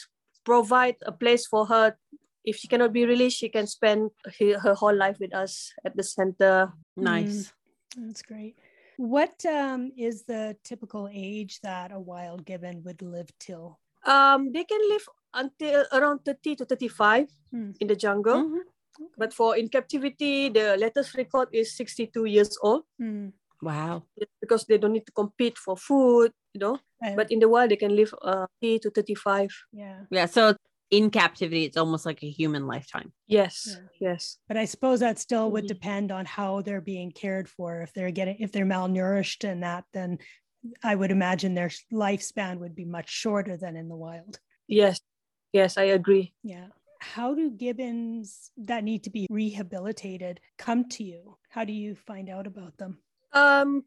provide 0.43 0.95
a 1.05 1.11
place 1.11 1.47
for 1.47 1.65
her. 1.67 1.97
If 2.45 2.57
she 2.57 2.67
cannot 2.67 2.93
be 2.93 3.05
released, 3.05 3.39
she 3.41 3.49
can 3.49 3.65
spend 3.65 4.11
her, 4.37 4.59
her 4.59 4.75
whole 4.75 4.93
life 4.93 5.17
with 5.19 5.33
us 5.33 5.73
at 5.83 5.95
the 5.97 6.03
center. 6.03 6.69
Nice. 6.95 7.53
That's 7.97 8.21
great. 8.21 8.55
What 8.97 9.43
um, 9.45 9.91
is 9.97 10.23
the 10.23 10.55
typical 10.63 11.09
age 11.11 11.59
that 11.61 11.91
a 11.91 11.99
wild 11.99 12.45
gibbon 12.45 12.83
would 12.83 13.01
live 13.01 13.27
till? 13.39 13.79
Um, 14.05 14.51
they 14.53 14.63
can 14.63 14.79
live 14.87 15.07
until 15.33 15.83
around 15.91 16.19
30 16.23 16.55
to 16.61 16.65
35 16.65 17.27
Hmm. 17.51 17.71
in 17.81 17.87
the 17.87 17.95
jungle. 17.95 18.61
Mhm. 18.99 19.07
But 19.17 19.33
for 19.33 19.55
in 19.57 19.69
captivity, 19.69 20.49
the 20.49 20.77
latest 20.77 21.15
record 21.15 21.49
is 21.51 21.75
62 21.75 22.25
years 22.25 22.57
old 22.61 22.83
Hmm. 22.99 23.29
Wow. 23.61 24.03
because 24.41 24.65
they 24.65 24.77
don't 24.77 24.93
need 24.93 25.05
to 25.05 25.11
compete 25.11 25.57
for 25.57 25.75
food, 25.77 26.31
you 26.53 26.59
know. 26.59 26.79
But 27.15 27.31
in 27.31 27.39
the 27.39 27.49
wild, 27.49 27.69
they 27.71 27.75
can 27.77 27.95
live 27.95 28.13
uh, 28.21 28.47
30 28.61 28.79
to 28.79 28.89
35. 28.91 29.51
yeah, 29.71 30.05
Yeah. 30.11 30.25
So 30.27 30.55
in 30.89 31.09
captivity, 31.11 31.65
it's 31.65 31.77
almost 31.77 32.05
like 32.05 32.23
a 32.23 32.29
human 32.29 32.67
lifetime. 32.67 33.11
Yes, 33.27 33.65
Yeah. 33.67 33.87
yes. 34.11 34.37
but 34.47 34.57
I 34.57 34.65
suppose 34.65 34.99
that 35.01 35.19
still 35.19 35.51
would 35.51 35.65
Mhm. 35.65 35.67
depend 35.75 36.11
on 36.11 36.25
how 36.25 36.61
they're 36.61 36.81
being 36.81 37.11
cared 37.11 37.49
for. 37.49 37.81
If 37.81 37.93
they're 37.93 38.11
getting, 38.11 38.37
if 38.39 38.51
they're 38.51 38.65
malnourished 38.65 39.43
and 39.47 39.63
that, 39.63 39.85
then 39.93 40.19
I 40.83 40.95
would 40.95 41.11
imagine 41.11 41.53
their 41.55 41.69
lifespan 41.93 42.59
would 42.59 42.75
be 42.75 42.85
much 42.85 43.09
shorter 43.09 43.57
than 43.57 43.75
in 43.75 43.87
the 43.89 43.95
wild. 43.97 44.39
Yes, 44.67 44.99
yes, 45.53 45.77
I 45.77 45.83
agree. 45.93 46.33
Yeah. 46.43 46.69
How 46.99 47.33
do 47.33 47.51
gibbons 47.51 48.51
that 48.57 48.83
need 48.83 49.03
to 49.03 49.09
be 49.09 49.27
rehabilitated 49.29 50.39
come 50.57 50.87
to 50.89 51.03
you? 51.03 51.37
How 51.49 51.63
do 51.63 51.73
you 51.73 51.95
find 51.95 52.29
out 52.29 52.47
about 52.47 52.77
them? 52.77 52.99
Um, 53.33 53.83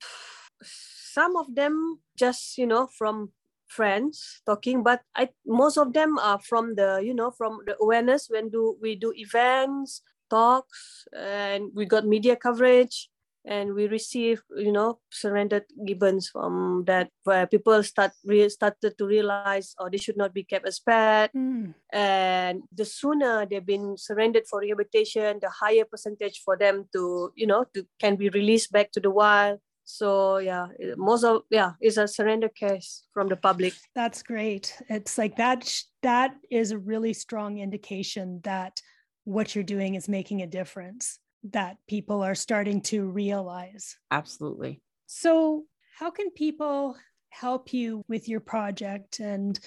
some 0.63 1.37
of 1.37 1.55
them 1.55 2.01
just 2.17 2.59
you 2.59 2.67
know 2.67 2.87
from 2.87 3.33
friends 3.67 4.41
talking, 4.47 4.83
but 4.83 5.03
I 5.15 5.29
most 5.47 5.77
of 5.77 5.93
them 5.93 6.19
are 6.19 6.41
from 6.41 6.75
the 6.75 7.01
you 7.05 7.15
know 7.15 7.31
from 7.31 7.61
the 7.67 7.77
awareness 7.81 8.29
when 8.29 8.51
do 8.51 8.77
we 8.81 8.97
do 8.97 9.13
events, 9.17 10.03
talks, 10.31 11.07
and 11.13 11.71
we 11.75 11.87
got 11.87 12.07
media 12.07 12.37
coverage, 12.37 13.09
and 13.49 13.73
we 13.75 13.89
receive 13.89 14.43
you 14.57 14.71
know 14.71 15.01
surrendered 15.11 15.65
gibbons 15.89 16.29
from 16.29 16.85
that 16.87 17.09
where 17.25 17.47
people 17.47 17.83
start 17.83 18.13
re- 18.25 18.49
started 18.49 18.93
to 18.99 19.05
realize 19.07 19.75
oh 19.81 19.89
they 19.89 19.97
should 19.97 20.17
not 20.21 20.33
be 20.35 20.45
kept 20.45 20.69
as 20.69 20.79
pet 20.79 21.31
Hmm. 21.33 21.73
and 21.93 22.63
the 22.73 22.85
sooner 22.85 23.47
they've 23.49 23.65
been 23.75 23.97
surrendered 23.97 24.45
for 24.51 24.61
rehabilitation 24.61 25.39
the 25.41 25.49
higher 25.49 25.87
percentage 25.89 26.43
for 26.45 26.57
them 26.57 26.85
to 26.95 27.33
you 27.35 27.47
know 27.47 27.65
to 27.75 27.87
can 27.99 28.17
be 28.17 28.29
released 28.29 28.71
back 28.73 28.93
to 28.93 29.01
the 29.01 29.11
wild 29.11 29.59
so 29.85 30.37
yeah 30.39 30.67
most 30.97 31.25
of 31.25 31.43
yeah 31.51 31.73
it's 31.81 31.97
a 31.97 32.07
surrender 32.07 32.51
case 32.51 33.05
from 33.15 33.29
the 33.29 33.37
public 33.37 33.73
That's 33.95 34.23
great. 34.23 34.77
It's 34.91 35.17
like 35.17 35.37
that. 35.37 35.65
sh- 35.65 35.85
That 36.03 36.37
is 36.51 36.71
a 36.73 36.79
really 36.79 37.15
strong 37.15 37.59
indication 37.59 38.41
that 38.45 38.83
what 39.25 39.55
you're 39.55 39.65
doing 39.77 39.95
is 39.97 40.09
making 40.09 40.43
a 40.43 40.47
difference. 40.47 41.19
That 41.45 41.77
people 41.89 42.23
are 42.23 42.35
starting 42.35 42.81
to 42.83 43.05
realize. 43.05 43.97
Absolutely. 44.11 44.83
So, 45.07 45.65
how 45.99 46.11
can 46.11 46.31
people 46.31 46.97
help 47.31 47.73
you 47.73 48.03
with 48.09 48.29
your 48.29 48.41
project, 48.41 49.21
and 49.21 49.59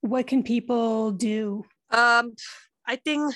what 0.00 0.26
can 0.26 0.42
people 0.42 1.12
do? 1.12 1.64
um 1.90 2.34
i 2.86 2.96
think 2.96 3.34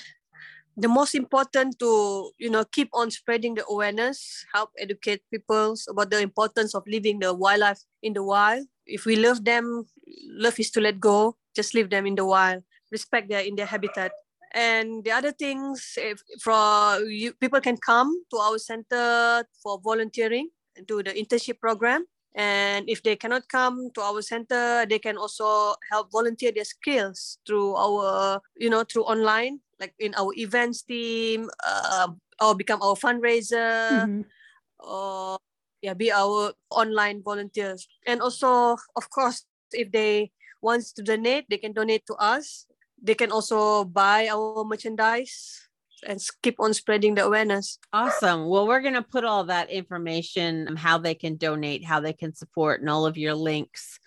the 0.77 0.87
most 0.87 1.15
important 1.15 1.77
to 1.79 2.31
you 2.37 2.49
know 2.49 2.63
keep 2.71 2.89
on 2.93 3.11
spreading 3.11 3.55
the 3.55 3.65
awareness 3.67 4.45
help 4.53 4.71
educate 4.79 5.21
people 5.31 5.75
about 5.89 6.09
the 6.09 6.19
importance 6.19 6.75
of 6.75 6.83
living 6.87 7.19
the 7.19 7.33
wildlife 7.33 7.79
in 8.01 8.13
the 8.13 8.23
wild 8.23 8.65
if 8.85 9.05
we 9.05 9.15
love 9.15 9.43
them 9.43 9.83
love 10.31 10.59
is 10.59 10.71
to 10.71 10.81
let 10.81 10.99
go 10.99 11.35
just 11.55 11.73
leave 11.73 11.89
them 11.89 12.05
in 12.05 12.15
the 12.15 12.25
wild 12.25 12.63
respect 12.91 13.29
their 13.29 13.41
in 13.41 13.55
their 13.55 13.65
habitat 13.65 14.11
and 14.55 15.03
the 15.03 15.11
other 15.11 15.35
things 15.35 15.99
if 15.99 16.23
for 16.41 17.03
you 17.03 17.35
people 17.43 17.59
can 17.59 17.75
come 17.75 18.07
to 18.31 18.37
our 18.39 18.57
center 18.57 19.43
for 19.61 19.77
volunteering 19.83 20.47
and 20.79 20.87
do 20.87 21.03
the 21.03 21.11
internship 21.11 21.59
program. 21.59 22.07
And 22.35 22.89
if 22.89 22.99
they 23.03 23.15
cannot 23.15 23.47
come 23.47 23.91
to 23.95 24.01
our 24.01 24.21
center 24.23 24.85
they 24.87 24.99
can 24.99 25.15
also 25.19 25.75
help 25.91 26.11
volunteer 26.11 26.51
their 26.51 26.67
skills 26.67 27.37
through 27.47 27.75
our 27.75 28.39
you 28.55 28.69
know 28.71 28.83
through 28.83 29.03
online 29.03 29.59
like 29.79 29.93
in 29.99 30.15
our 30.15 30.31
events 30.35 30.83
team 30.83 31.47
uh, 31.67 32.07
or 32.41 32.55
become 32.55 32.81
our 32.81 32.95
fundraiser 32.95 33.87
Mhm. 33.91 34.23
or 34.79 35.39
yeah 35.83 35.93
be 35.95 36.11
our 36.11 36.51
online 36.71 37.23
volunteers. 37.23 37.87
And 38.07 38.19
also 38.23 38.75
of 38.95 39.05
course 39.11 39.43
if 39.71 39.91
they 39.91 40.31
wants 40.63 40.91
to 40.95 41.03
donate 41.03 41.45
they 41.51 41.59
can 41.59 41.71
donate 41.71 42.03
to 42.07 42.15
us 42.19 42.67
they 43.01 43.15
can 43.15 43.31
also 43.31 43.83
buy 43.85 44.27
our 44.29 44.63
merchandise 44.63 45.61
and 46.07 46.19
keep 46.43 46.59
on 46.59 46.73
spreading 46.73 47.15
the 47.15 47.23
awareness 47.25 47.79
Awesome. 47.93 48.47
Well, 48.47 48.67
we're 48.67 48.81
going 48.81 48.93
to 48.95 49.01
put 49.01 49.23
all 49.23 49.45
that 49.45 49.69
information, 49.69 50.67
um, 50.67 50.75
how 50.75 50.97
they 50.97 51.15
can 51.15 51.37
donate, 51.37 51.83
how 51.85 51.99
they 51.99 52.13
can 52.13 52.33
support, 52.35 52.81
and 52.81 52.89
all 52.89 53.05
of 53.05 53.17
your 53.17 53.33
links 53.33 53.99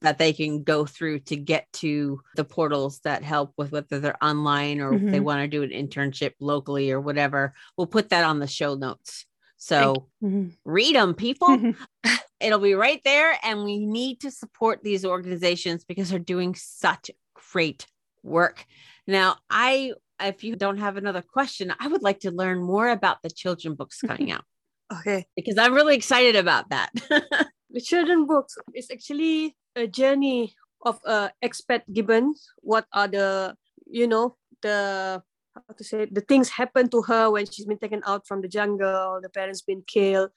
that 0.00 0.18
they 0.18 0.32
can 0.32 0.62
go 0.62 0.84
through 0.84 1.20
to 1.20 1.36
get 1.36 1.66
to 1.72 2.20
the 2.36 2.44
portals 2.44 3.00
that 3.00 3.22
help 3.22 3.52
with 3.56 3.72
whether 3.72 4.00
they're 4.00 4.22
online 4.24 4.80
or 4.80 4.96
if 4.96 5.10
they 5.10 5.20
Mhm. 5.20 5.24
want 5.24 5.40
to 5.40 5.48
do 5.48 5.62
an 5.62 5.70
internship 5.70 6.32
locally 6.40 6.90
or 6.90 7.00
whatever. 7.00 7.54
We'll 7.76 7.86
put 7.86 8.10
that 8.10 8.24
on 8.24 8.38
the 8.38 8.46
show 8.46 8.74
notes. 8.74 9.24
So 9.56 10.08
Mhm. 10.22 10.56
read 10.64 10.96
them, 10.96 11.14
people. 11.14 11.58
It'll 12.40 12.58
be 12.58 12.74
right 12.74 13.00
there. 13.04 13.38
And 13.42 13.64
we 13.64 13.78
need 13.78 14.20
to 14.20 14.30
support 14.30 14.82
these 14.82 15.04
organizations 15.06 15.84
because 15.84 16.10
they're 16.10 16.18
doing 16.18 16.54
such 16.54 17.10
great 17.52 17.86
work. 18.24 18.64
Now, 19.06 19.36
I, 19.48 19.92
if 20.20 20.42
you 20.42 20.56
don't 20.56 20.78
have 20.78 20.96
another 20.96 21.22
question, 21.22 21.72
I 21.78 21.86
would 21.86 22.02
like 22.02 22.20
to 22.20 22.30
learn 22.32 22.62
more 22.62 22.88
about 22.88 23.22
the 23.22 23.30
children 23.30 23.74
books 23.74 24.00
coming 24.06 24.32
out 24.32 24.44
okay 24.92 25.26
because 25.36 25.58
I'm 25.58 25.74
really 25.74 25.96
excited 25.96 26.36
about 26.36 26.70
that. 26.70 26.90
the 27.70 27.80
children 27.80 28.26
books 28.26 28.56
is 28.74 28.90
actually 28.90 29.56
a 29.76 29.86
journey 29.86 30.54
of 30.84 31.00
uh, 31.06 31.28
expat 31.42 31.82
gibbons 31.92 32.46
what 32.60 32.86
are 32.92 33.08
the 33.08 33.54
you 33.86 34.06
know 34.06 34.36
the 34.62 35.22
how 35.54 35.74
to 35.76 35.84
say 35.84 36.06
the 36.10 36.20
things 36.20 36.50
happen 36.50 36.88
to 36.90 37.02
her 37.02 37.30
when 37.30 37.46
she's 37.46 37.66
been 37.66 37.78
taken 37.78 38.02
out 38.06 38.26
from 38.26 38.42
the 38.42 38.48
jungle 38.48 39.18
the 39.22 39.28
parents 39.28 39.62
been 39.62 39.82
killed 39.86 40.30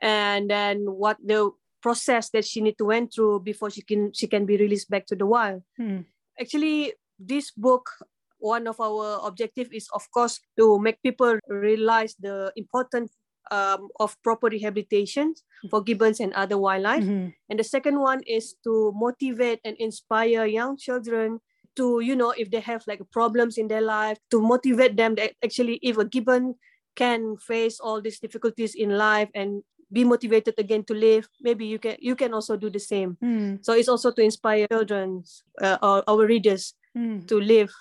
and 0.00 0.50
then 0.50 0.86
what 0.86 1.16
the 1.24 1.50
process 1.82 2.30
that 2.30 2.44
she 2.44 2.60
need 2.60 2.76
to 2.78 2.84
went 2.84 3.12
through 3.12 3.40
before 3.40 3.70
she 3.70 3.82
can 3.82 4.12
she 4.12 4.26
can 4.26 4.46
be 4.46 4.56
released 4.56 4.90
back 4.90 5.06
to 5.06 5.16
the 5.16 5.26
wild 5.26 5.62
Hmm. 5.76 6.00
actually 6.40 6.94
this 7.18 7.50
book 7.50 7.90
one 8.38 8.66
of 8.70 8.78
our 8.80 9.18
objective 9.26 9.66
is 9.72 9.88
of 9.94 10.06
course 10.14 10.38
to 10.56 10.78
make 10.78 11.02
people 11.02 11.38
realize 11.48 12.14
the 12.22 12.52
importance 12.54 13.10
um, 13.50 13.88
of 13.98 14.14
proper 14.22 14.46
rehabilitation 14.46 15.34
for 15.70 15.82
gibbons 15.82 16.20
and 16.20 16.32
other 16.34 16.58
wildlife 16.58 17.02
Mhm. 17.02 17.34
and 17.50 17.58
the 17.58 17.64
second 17.66 17.98
one 17.98 18.20
is 18.26 18.54
to 18.62 18.92
motivate 18.94 19.58
and 19.64 19.74
inspire 19.78 20.46
young 20.46 20.76
children 20.76 21.40
to, 21.74 22.00
you 22.00 22.14
know, 22.16 22.34
if 22.34 22.50
they 22.50 22.58
have 22.60 22.82
like 22.90 22.98
problems 23.14 23.56
in 23.56 23.68
their 23.70 23.80
life, 23.80 24.18
to 24.30 24.42
motivate 24.42 24.96
them 24.98 25.14
that 25.14 25.32
actually 25.44 25.78
if 25.80 25.96
a 25.96 26.04
gibbon 26.04 26.54
can 26.98 27.36
face 27.38 27.78
all 27.78 28.02
these 28.02 28.18
difficulties 28.18 28.74
in 28.74 28.98
life 28.98 29.30
and 29.34 29.62
be 29.92 30.02
motivated 30.02 30.54
again 30.58 30.82
to 30.84 30.92
live, 30.92 31.28
maybe 31.40 31.64
you 31.64 31.78
can 31.78 31.94
you 32.02 32.18
can 32.18 32.34
also 32.34 32.56
do 32.58 32.68
the 32.68 32.82
same. 32.82 33.16
Hmm. 33.22 33.62
So 33.62 33.72
it's 33.78 33.88
also 33.88 34.10
to 34.10 34.20
inspire 34.22 34.66
children, 34.68 35.22
uh, 35.62 35.78
our, 35.80 36.02
our 36.10 36.26
readers 36.26 36.74
Hmm. 36.98 37.20
to 37.26 37.40
live, 37.40 37.72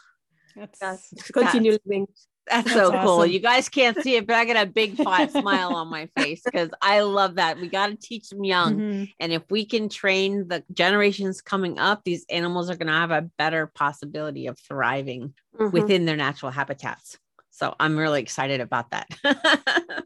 That's, 0.56 1.10
to 1.10 1.34
continue 1.34 1.72
living. 1.86 2.06
That's, 2.46 2.72
That's 2.72 2.76
so 2.76 2.92
cool. 3.02 3.26
You 3.26 3.40
guys 3.40 3.68
can't 3.68 4.00
see 4.00 4.16
it, 4.16 4.28
but 4.28 4.36
I 4.36 4.46
got 4.46 4.64
a 4.64 4.70
big 4.70 4.96
fi- 4.96 5.26
smile 5.42 5.74
on 5.74 5.88
my 5.88 6.08
face 6.16 6.42
because 6.46 6.70
I 6.84 7.02
love 7.02 7.36
that. 7.36 7.60
We 7.60 7.68
got 7.68 7.88
to 7.88 7.96
teach 7.96 8.30
them 8.30 8.44
young. 8.44 8.80
Mhm. 8.80 9.14
And 9.20 9.34
if 9.34 9.42
we 9.50 9.66
can 9.66 9.90
train 9.90 10.48
the 10.48 10.64
generations 10.72 11.42
coming 11.42 11.80
up, 11.80 12.04
these 12.04 12.26
animals 12.30 12.70
are 12.70 12.76
going 12.76 12.88
to 12.88 12.94
have 12.94 13.10
a 13.12 13.28
better 13.40 13.66
possibility 13.66 14.46
of 14.46 14.60
thriving 14.60 15.34
Mhm. 15.60 15.72
within 15.74 16.06
their 16.06 16.16
natural 16.16 16.52
habitats. 16.52 17.18
So 17.50 17.76
I'm 17.80 17.98
really 17.98 18.22
excited 18.22 18.62
about 18.62 18.92
that. 18.92 19.08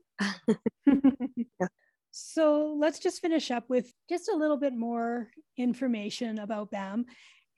So 2.13 2.75
let's 2.77 2.99
just 2.99 3.21
finish 3.21 3.51
up 3.51 3.69
with 3.69 3.91
just 4.09 4.29
a 4.29 4.35
little 4.35 4.57
bit 4.57 4.73
more 4.75 5.29
information 5.57 6.39
about 6.39 6.69
BAM 6.69 7.05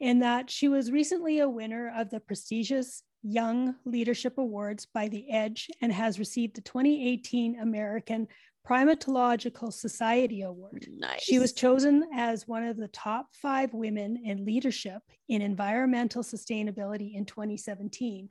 in 0.03 0.19
that 0.19 0.51
she 0.51 0.67
was 0.67 0.91
recently 0.91 1.39
a 1.39 1.47
winner 1.47 1.93
of 1.95 2.09
the 2.09 2.19
prestigious 2.19 3.03
Young 3.21 3.75
Leadership 3.85 4.37
Awards 4.37 4.85
by 4.93 5.07
The 5.07 5.31
Edge 5.31 5.69
and 5.81 5.93
has 5.93 6.19
received 6.19 6.57
the 6.57 6.61
2018 6.61 7.57
American 7.61 8.27
Primatological 8.67 9.71
Society 9.71 10.41
Award. 10.41 10.87
nice. 10.91 11.21
She 11.21 11.39
was 11.39 11.53
chosen 11.53 12.03
as 12.13 12.45
one 12.49 12.65
of 12.65 12.75
the 12.75 12.89
top 12.89 13.27
five 13.31 13.73
women 13.73 14.21
in 14.25 14.43
leadership 14.43 15.01
in 15.29 15.41
environmental 15.41 16.21
sustainability 16.21 17.15
in 17.15 17.23
2017. 17.23 18.27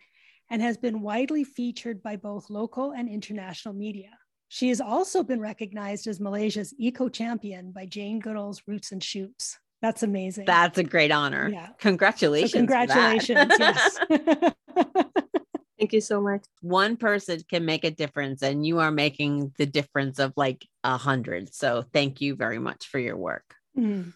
and 0.50 0.60
has 0.60 0.76
been 0.76 1.00
widely 1.00 1.42
featured 1.42 2.02
by 2.02 2.16
both 2.16 2.50
local 2.50 2.90
and 2.90 3.08
international 3.08 3.72
media. 3.72 4.10
She 4.48 4.68
has 4.68 4.82
also 4.82 5.22
been 5.22 5.40
recognized 5.40 6.06
as 6.06 6.20
Malaysia's 6.20 6.74
eco 6.78 7.08
champion 7.08 7.72
by 7.72 7.86
Jane 7.86 8.20
Goodall's 8.20 8.60
Roots 8.66 8.92
and 8.92 9.02
Shoots. 9.02 9.58
That's 9.82 10.04
amazing. 10.04 10.44
That's 10.46 10.78
a 10.78 10.84
great 10.84 11.10
honor. 11.10 11.50
Yeah. 11.52 11.70
Congratulations. 11.80 12.52
So 12.52 12.58
congratulations. 12.58 13.52
yes. 13.58 13.98
Thank 15.78 15.92
you 15.92 16.00
so 16.00 16.20
much. 16.20 16.44
One 16.60 16.96
person 16.96 17.42
can 17.50 17.64
make 17.64 17.82
a 17.82 17.90
difference, 17.90 18.40
and 18.42 18.64
you 18.64 18.78
are 18.78 18.92
making 18.92 19.52
the 19.58 19.66
difference 19.66 20.20
of 20.20 20.32
like 20.36 20.64
a 20.84 20.96
hundred. 20.96 21.52
So 21.52 21.84
thank 21.92 22.20
you 22.20 22.36
very 22.36 22.60
much 22.60 22.86
for 22.86 23.00
your 23.00 23.16
work. 23.16 23.56
Mm. 23.76 24.12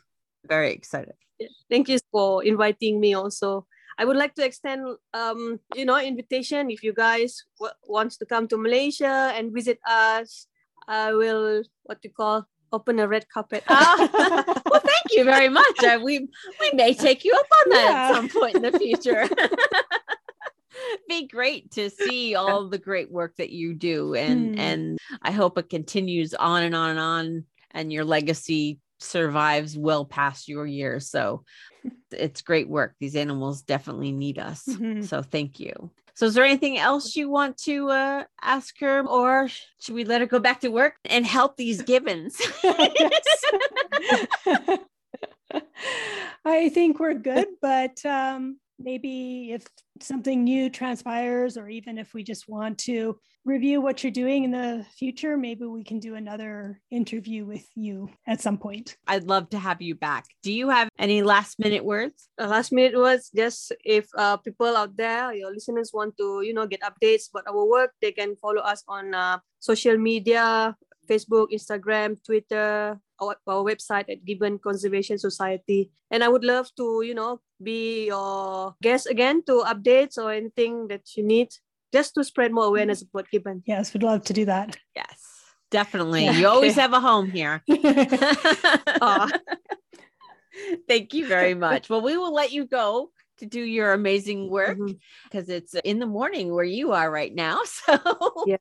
Very 0.46 0.70
excited. 0.70 1.14
Thank 1.68 1.88
you 1.88 1.98
for 2.12 2.44
inviting 2.44 3.00
me 3.00 3.14
also. 3.14 3.66
I 3.98 4.04
would 4.04 4.16
like 4.16 4.34
to 4.36 4.44
extend, 4.44 4.86
um, 5.12 5.58
you 5.74 5.84
know, 5.84 5.98
invitation 5.98 6.70
if 6.70 6.84
you 6.84 6.92
guys 6.92 7.42
w- 7.58 7.74
wants 7.88 8.16
to 8.18 8.26
come 8.26 8.46
to 8.48 8.56
Malaysia 8.56 9.32
and 9.34 9.52
visit 9.52 9.80
us. 9.84 10.46
I 10.86 11.14
will 11.14 11.64
what 11.82 11.98
you 12.04 12.10
call 12.10 12.46
open 12.72 13.00
a 13.00 13.08
red 13.08 13.26
carpet. 13.28 13.64
Ah, 13.68 13.96
well, 14.70 14.82
thank 15.08 15.18
you 15.18 15.24
very 15.24 15.48
much. 15.48 15.82
Uh, 15.82 15.98
we 16.02 16.20
we 16.20 16.70
may 16.74 16.94
take 16.94 17.24
you 17.24 17.32
up 17.32 17.46
on 17.64 17.70
that 17.70 17.84
Yeah. 17.90 18.08
at 18.10 18.14
some 18.14 18.28
point 18.28 18.56
in 18.56 18.62
the 18.62 18.72
future. 18.72 19.28
Be 21.08 21.26
great 21.26 21.70
to 21.72 21.88
see 21.90 22.34
all 22.34 22.68
the 22.68 22.78
great 22.78 23.10
work 23.10 23.36
that 23.36 23.50
you 23.50 23.74
do, 23.74 24.14
and 24.14 24.54
Hmm. 24.54 24.60
and 24.60 24.98
I 25.22 25.30
hope 25.30 25.58
it 25.58 25.70
continues 25.70 26.34
on 26.34 26.62
and 26.62 26.74
on 26.74 26.90
and 26.90 26.98
on, 26.98 27.44
and 27.70 27.92
your 27.92 28.04
legacy 28.04 28.78
survives 28.98 29.76
well 29.76 30.04
past 30.04 30.48
your 30.48 30.66
years. 30.66 31.08
So 31.10 31.44
it's 32.10 32.42
great 32.42 32.68
work. 32.68 32.94
These 33.00 33.16
animals 33.16 33.62
definitely 33.62 34.12
need 34.12 34.38
us. 34.38 34.64
Mhm. 34.66 35.04
So 35.06 35.22
thank 35.22 35.60
you. 35.60 35.90
So 36.14 36.24
is 36.24 36.32
there 36.34 36.44
anything 36.44 36.78
else 36.78 37.14
you 37.14 37.28
want 37.28 37.58
to 37.64 37.90
uh, 37.90 38.24
ask 38.40 38.78
her, 38.80 39.06
or 39.06 39.48
should 39.78 39.94
we 39.94 40.04
let 40.04 40.22
her 40.22 40.26
go 40.26 40.38
back 40.38 40.60
to 40.60 40.70
work 40.70 40.94
and 41.04 41.26
help 41.26 41.56
these 41.58 41.82
gibbons? 41.82 42.40
I 46.44 46.68
think 46.68 47.00
we're 47.00 47.14
good, 47.14 47.48
but 47.60 48.04
um, 48.04 48.58
maybe 48.78 49.52
if 49.52 49.66
something 50.00 50.44
new 50.44 50.70
transpires, 50.70 51.56
or 51.56 51.68
even 51.68 51.98
if 51.98 52.14
we 52.14 52.22
just 52.22 52.48
want 52.48 52.78
to 52.78 53.18
review 53.44 53.80
what 53.80 54.02
you're 54.02 54.10
doing 54.10 54.44
in 54.44 54.50
the 54.50 54.84
future, 54.98 55.36
maybe 55.36 55.64
we 55.64 55.84
can 55.84 56.00
do 56.00 56.16
another 56.16 56.80
interview 56.90 57.46
with 57.46 57.64
you 57.74 58.10
at 58.26 58.40
some 58.40 58.58
point. 58.58 58.96
I'd 59.06 59.24
love 59.24 59.50
to 59.50 59.58
have 59.58 59.80
you 59.80 59.94
back. 59.94 60.26
Do 60.42 60.52
you 60.52 60.68
have 60.68 60.88
any 60.98 61.22
last 61.22 61.58
minute 61.58 61.84
words? 61.84 62.28
Uh, 62.40 62.48
last 62.48 62.72
minute 62.72 62.98
words, 62.98 63.30
just 63.34 63.72
if 63.84 64.08
uh, 64.16 64.36
people 64.38 64.76
out 64.76 64.96
there, 64.96 65.32
your 65.32 65.52
listeners 65.52 65.92
want 65.94 66.16
to, 66.18 66.42
you 66.42 66.52
know, 66.52 66.66
get 66.66 66.82
updates 66.82 67.30
about 67.30 67.46
our 67.48 67.64
work, 67.64 67.92
they 68.02 68.12
can 68.12 68.34
follow 68.36 68.60
us 68.60 68.82
on 68.88 69.14
uh, 69.14 69.38
social 69.60 69.96
media, 69.96 70.76
Facebook, 71.08 71.48
Instagram, 71.52 72.22
Twitter, 72.24 73.00
our, 73.20 73.36
our 73.46 73.62
website 73.64 74.08
at 74.10 74.24
Gibbon 74.24 74.58
Conservation 74.58 75.18
Society. 75.18 75.90
And 76.10 76.22
I 76.24 76.28
would 76.28 76.44
love 76.44 76.70
to, 76.76 77.02
you 77.02 77.14
know, 77.14 77.40
be 77.62 78.06
your 78.06 78.74
guest 78.82 79.06
again 79.08 79.42
to 79.44 79.64
updates 79.66 80.18
or 80.18 80.32
anything 80.32 80.88
that 80.88 81.16
you 81.16 81.22
need, 81.24 81.48
just 81.92 82.14
to 82.14 82.24
spread 82.24 82.52
more 82.52 82.64
awareness 82.66 83.02
about 83.02 83.30
Gibbon. 83.30 83.62
Yes, 83.66 83.92
we'd 83.94 84.02
love 84.02 84.24
to 84.24 84.32
do 84.32 84.44
that. 84.46 84.76
Yes, 84.94 85.20
definitely. 85.70 86.24
Yeah. 86.24 86.32
You 86.38 86.48
always 86.48 86.74
have 86.82 86.92
a 86.92 87.00
home 87.00 87.30
here. 87.30 87.62
Aw. 87.68 89.30
Thank 90.88 91.12
you 91.14 91.26
very 91.26 91.54
much. 91.54 91.88
Well, 91.90 92.00
we 92.00 92.16
will 92.16 92.32
let 92.32 92.52
you 92.52 92.64
go 92.66 93.10
to 93.38 93.46
do 93.46 93.60
your 93.60 93.92
amazing 93.92 94.48
work 94.48 94.78
Mhm. 94.78 94.98
because 95.24 95.50
it's 95.50 95.74
in 95.84 95.98
the 95.98 96.06
morning 96.06 96.54
where 96.54 96.64
you 96.64 96.92
are 96.92 97.10
right 97.10 97.34
now. 97.34 97.60
So 97.66 98.44
Yeah. 98.46 98.56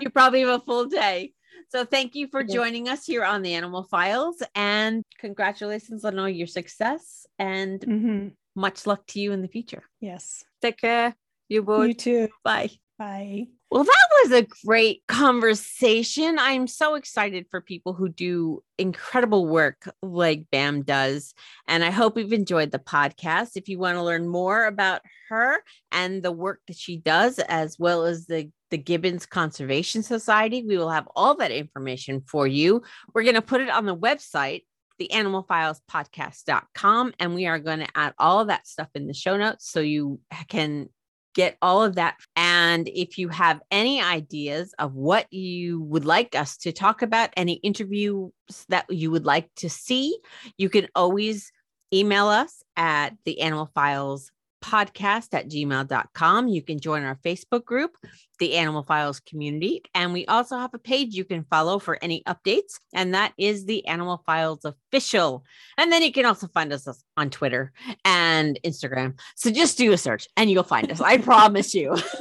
you 0.00 0.10
probably 0.10 0.40
have 0.40 0.60
a 0.60 0.64
full 0.64 0.84
day. 0.86 1.32
So 1.72 1.86
thank 1.86 2.14
you 2.14 2.28
for 2.28 2.44
joining 2.44 2.86
us 2.90 3.06
here 3.06 3.24
on 3.24 3.40
the 3.40 3.54
Animal 3.54 3.82
Files 3.82 4.42
and 4.54 5.02
congratulations 5.18 6.04
on 6.04 6.18
all 6.18 6.28
your 6.28 6.46
success 6.46 7.26
and 7.38 7.80
Mhm. 7.80 8.36
much 8.54 8.86
luck 8.86 9.06
to 9.06 9.20
you 9.20 9.32
in 9.32 9.40
the 9.40 9.48
future. 9.48 9.82
Yes. 9.98 10.44
Take 10.60 10.76
care. 10.76 11.16
You 11.48 11.62
both. 11.62 11.88
You 11.88 11.94
too. 11.94 12.28
Bye. 12.44 12.72
Bye. 12.98 13.46
Well, 13.72 13.84
that 13.84 14.08
was 14.22 14.32
a 14.32 14.46
great 14.66 15.00
conversation. 15.08 16.36
I'm 16.38 16.66
so 16.66 16.94
excited 16.94 17.46
for 17.50 17.62
people 17.62 17.94
who 17.94 18.10
do 18.10 18.62
incredible 18.76 19.46
work 19.46 19.88
like 20.02 20.44
BAM 20.52 20.82
does. 20.82 21.32
And 21.66 21.82
I 21.82 21.88
hope 21.88 22.18
you've 22.18 22.34
enjoyed 22.34 22.70
the 22.70 22.78
podcast. 22.78 23.56
If 23.56 23.70
you 23.70 23.78
want 23.78 23.96
to 23.96 24.02
learn 24.02 24.28
more 24.28 24.66
about 24.66 25.00
her 25.30 25.56
and 25.90 26.22
the 26.22 26.32
work 26.32 26.60
that 26.66 26.76
she 26.76 26.98
does, 26.98 27.38
as 27.38 27.78
well 27.78 28.04
as 28.04 28.26
the, 28.26 28.50
the 28.68 28.76
Gibbons 28.76 29.24
Conservation 29.24 30.02
Society, 30.02 30.62
we 30.68 30.76
will 30.76 30.90
have 30.90 31.08
all 31.16 31.34
that 31.36 31.50
information 31.50 32.20
for 32.28 32.46
you. 32.46 32.82
We're 33.14 33.22
going 33.22 33.36
to 33.36 33.40
put 33.40 33.62
it 33.62 33.70
on 33.70 33.86
the 33.86 33.96
website 33.96 34.64
the 34.98 35.08
animalfilespodcast.com 35.08 37.14
and 37.18 37.34
we 37.34 37.46
are 37.46 37.58
going 37.58 37.80
to 37.80 37.88
add 37.94 38.12
all 38.18 38.40
of 38.40 38.48
that 38.48 38.68
stuff 38.68 38.88
in 38.94 39.06
the 39.06 39.14
show 39.14 39.38
notes 39.38 39.68
so 39.68 39.80
you 39.80 40.20
can 40.48 40.90
get 41.34 41.56
all 41.62 41.82
of 41.82 41.94
that. 41.96 42.16
And 42.36 42.88
if 42.88 43.18
you 43.18 43.28
have 43.28 43.60
any 43.70 44.00
ideas 44.00 44.74
of 44.78 44.94
what 44.94 45.32
you 45.32 45.82
would 45.82 46.04
like 46.04 46.34
us 46.34 46.56
to 46.58 46.72
talk 46.72 47.02
about, 47.02 47.30
any 47.36 47.54
interviews 47.54 48.32
that 48.68 48.86
you 48.90 49.10
would 49.10 49.26
like 49.26 49.48
to 49.56 49.70
see, 49.70 50.18
you 50.58 50.68
can 50.68 50.88
always 50.94 51.52
email 51.92 52.26
us 52.26 52.62
at 52.76 53.14
the 53.24 53.40
animal 53.40 53.70
files 53.74 54.30
podcast 54.62 55.28
at 55.32 55.50
gmail.com. 55.50 56.48
You 56.48 56.62
can 56.62 56.80
join 56.80 57.02
our 57.02 57.16
Facebook 57.16 57.64
group, 57.64 57.96
the 58.38 58.54
Animal 58.54 58.82
Files 58.82 59.20
Community. 59.20 59.82
And 59.94 60.12
we 60.12 60.24
also 60.26 60.56
have 60.56 60.72
a 60.72 60.78
page 60.78 61.14
you 61.14 61.24
can 61.24 61.44
follow 61.50 61.78
for 61.78 61.98
any 62.00 62.22
updates, 62.26 62.80
and 62.94 63.14
that 63.14 63.34
is 63.36 63.66
the 63.66 63.86
Animal 63.86 64.22
Files 64.24 64.64
Official. 64.64 65.44
And 65.76 65.92
then 65.92 66.02
you 66.02 66.12
can 66.12 66.24
also 66.24 66.46
find 66.48 66.72
us 66.72 66.88
on 67.16 67.30
Twitter 67.30 67.72
and 68.04 68.58
Instagram. 68.64 69.18
So 69.36 69.50
just 69.50 69.76
do 69.76 69.92
a 69.92 69.98
search 69.98 70.28
and 70.36 70.50
you'll 70.50 70.62
find 70.62 70.90
us. 70.90 71.00
I 71.00 71.18
promise 71.32 71.74
you. 71.74 71.94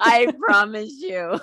I 0.00 0.32
promise 0.40 0.92
you. 1.00 1.38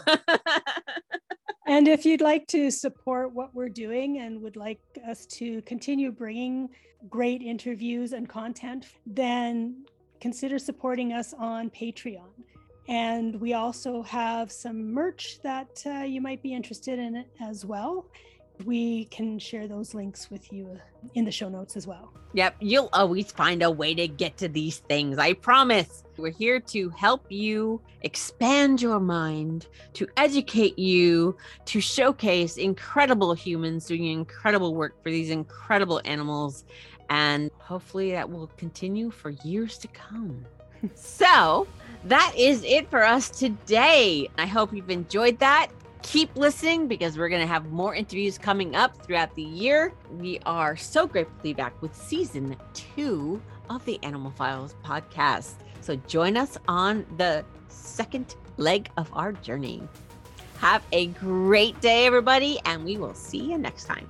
And 1.68 1.90
if 1.90 2.06
you'd 2.06 2.22
like 2.22 2.48
to 2.48 2.72
support 2.72 3.34
what 3.34 3.54
we're 3.54 3.68
doing 3.68 4.20
and 4.20 4.42
would 4.42 4.56
like 4.56 4.80
us 5.06 5.26
to 5.26 5.62
continue 5.64 6.12
bringing 6.12 6.70
great 7.10 7.42
interviews 7.42 8.14
and 8.14 8.28
content, 8.28 8.86
then 9.06 9.86
consider 10.22 10.60
supporting 10.60 11.12
us 11.12 11.34
on 11.38 11.70
Patreon. 11.70 12.30
And 12.88 13.36
we 13.42 13.54
also 13.54 14.02
have 14.04 14.50
some 14.50 14.94
merch 14.94 15.40
that 15.44 15.84
uh, 15.86 16.04
you 16.04 16.22
might 16.22 16.42
be 16.42 16.54
interested 16.54 17.00
in 17.00 17.26
as 17.42 17.66
well. 17.66 18.06
We 18.66 19.06
can 19.06 19.40
share 19.40 19.68
those 19.68 19.94
links 19.94 20.30
with 20.32 20.52
you 20.52 20.80
in 21.14 21.26
the 21.26 21.32
show 21.32 21.50
notes 21.50 21.78
as 21.78 21.88
well. 21.88 22.12
Yep, 22.34 22.56
you'll 22.60 22.90
always 22.94 23.32
find 23.32 23.64
a 23.64 23.72
way 23.72 23.94
to 23.94 24.08
get 24.08 24.38
to 24.38 24.48
these 24.48 24.80
things. 24.80 25.18
I 25.18 25.34
promise. 25.34 26.04
We're 26.18 26.32
here 26.32 26.60
to 26.60 26.90
help 26.90 27.26
you 27.30 27.80
expand 28.02 28.82
your 28.82 29.00
mind, 29.00 29.68
to 29.94 30.08
educate 30.18 30.80
you, 30.80 31.38
to 31.66 31.80
showcase 31.80 32.58
incredible 32.58 33.34
humans 33.34 33.86
doing 33.86 34.08
incredible 34.08 34.74
work 34.74 35.02
for 35.04 35.12
these 35.12 35.30
incredible 35.30 36.02
animals. 36.06 36.66
And 37.10 37.52
hopefully 37.60 38.12
that 38.12 38.30
will 38.30 38.48
continue 38.58 39.12
for 39.12 39.30
years 39.30 39.78
to 39.78 39.88
come. 39.90 40.44
so 40.96 41.68
that 42.06 42.34
is 42.36 42.64
it 42.64 42.90
for 42.90 43.04
us 43.04 43.30
today. 43.30 44.28
I 44.38 44.48
hope 44.48 44.74
you've 44.74 44.90
enjoyed 44.90 45.40
that 45.40 45.70
keep 46.08 46.34
listening 46.38 46.88
because 46.88 47.18
we're 47.18 47.28
going 47.28 47.42
to 47.42 47.48
have 47.48 47.70
more 47.70 47.94
interviews 47.94 48.38
coming 48.38 48.78
up 48.78 48.96
throughout 49.04 49.34
the 49.36 49.44
year. 49.44 49.94
We 50.12 50.40
are 50.46 50.78
so 50.78 51.06
grateful 51.06 51.36
to 51.36 51.44
be 51.44 51.54
back 51.54 51.80
with 51.82 51.94
season 51.94 52.56
two 52.74 53.42
of 53.70 53.84
the 53.84 54.02
Animal 54.04 54.32
Files 54.32 54.76
podcast. 54.86 55.56
So 55.82 55.98
join 56.08 56.38
us 56.38 56.58
on 56.70 57.06
the 57.18 57.44
second 57.68 58.36
leg 58.56 58.90
of 58.96 59.10
our 59.12 59.34
journey. 59.34 59.84
Have 60.60 60.82
a 60.94 61.08
great 61.08 61.80
day, 61.82 62.06
everybody, 62.06 62.58
and 62.64 62.86
we 62.86 62.96
will 62.96 63.14
see 63.14 63.40
you 63.40 63.58
next 63.58 63.84
time. 63.84 64.10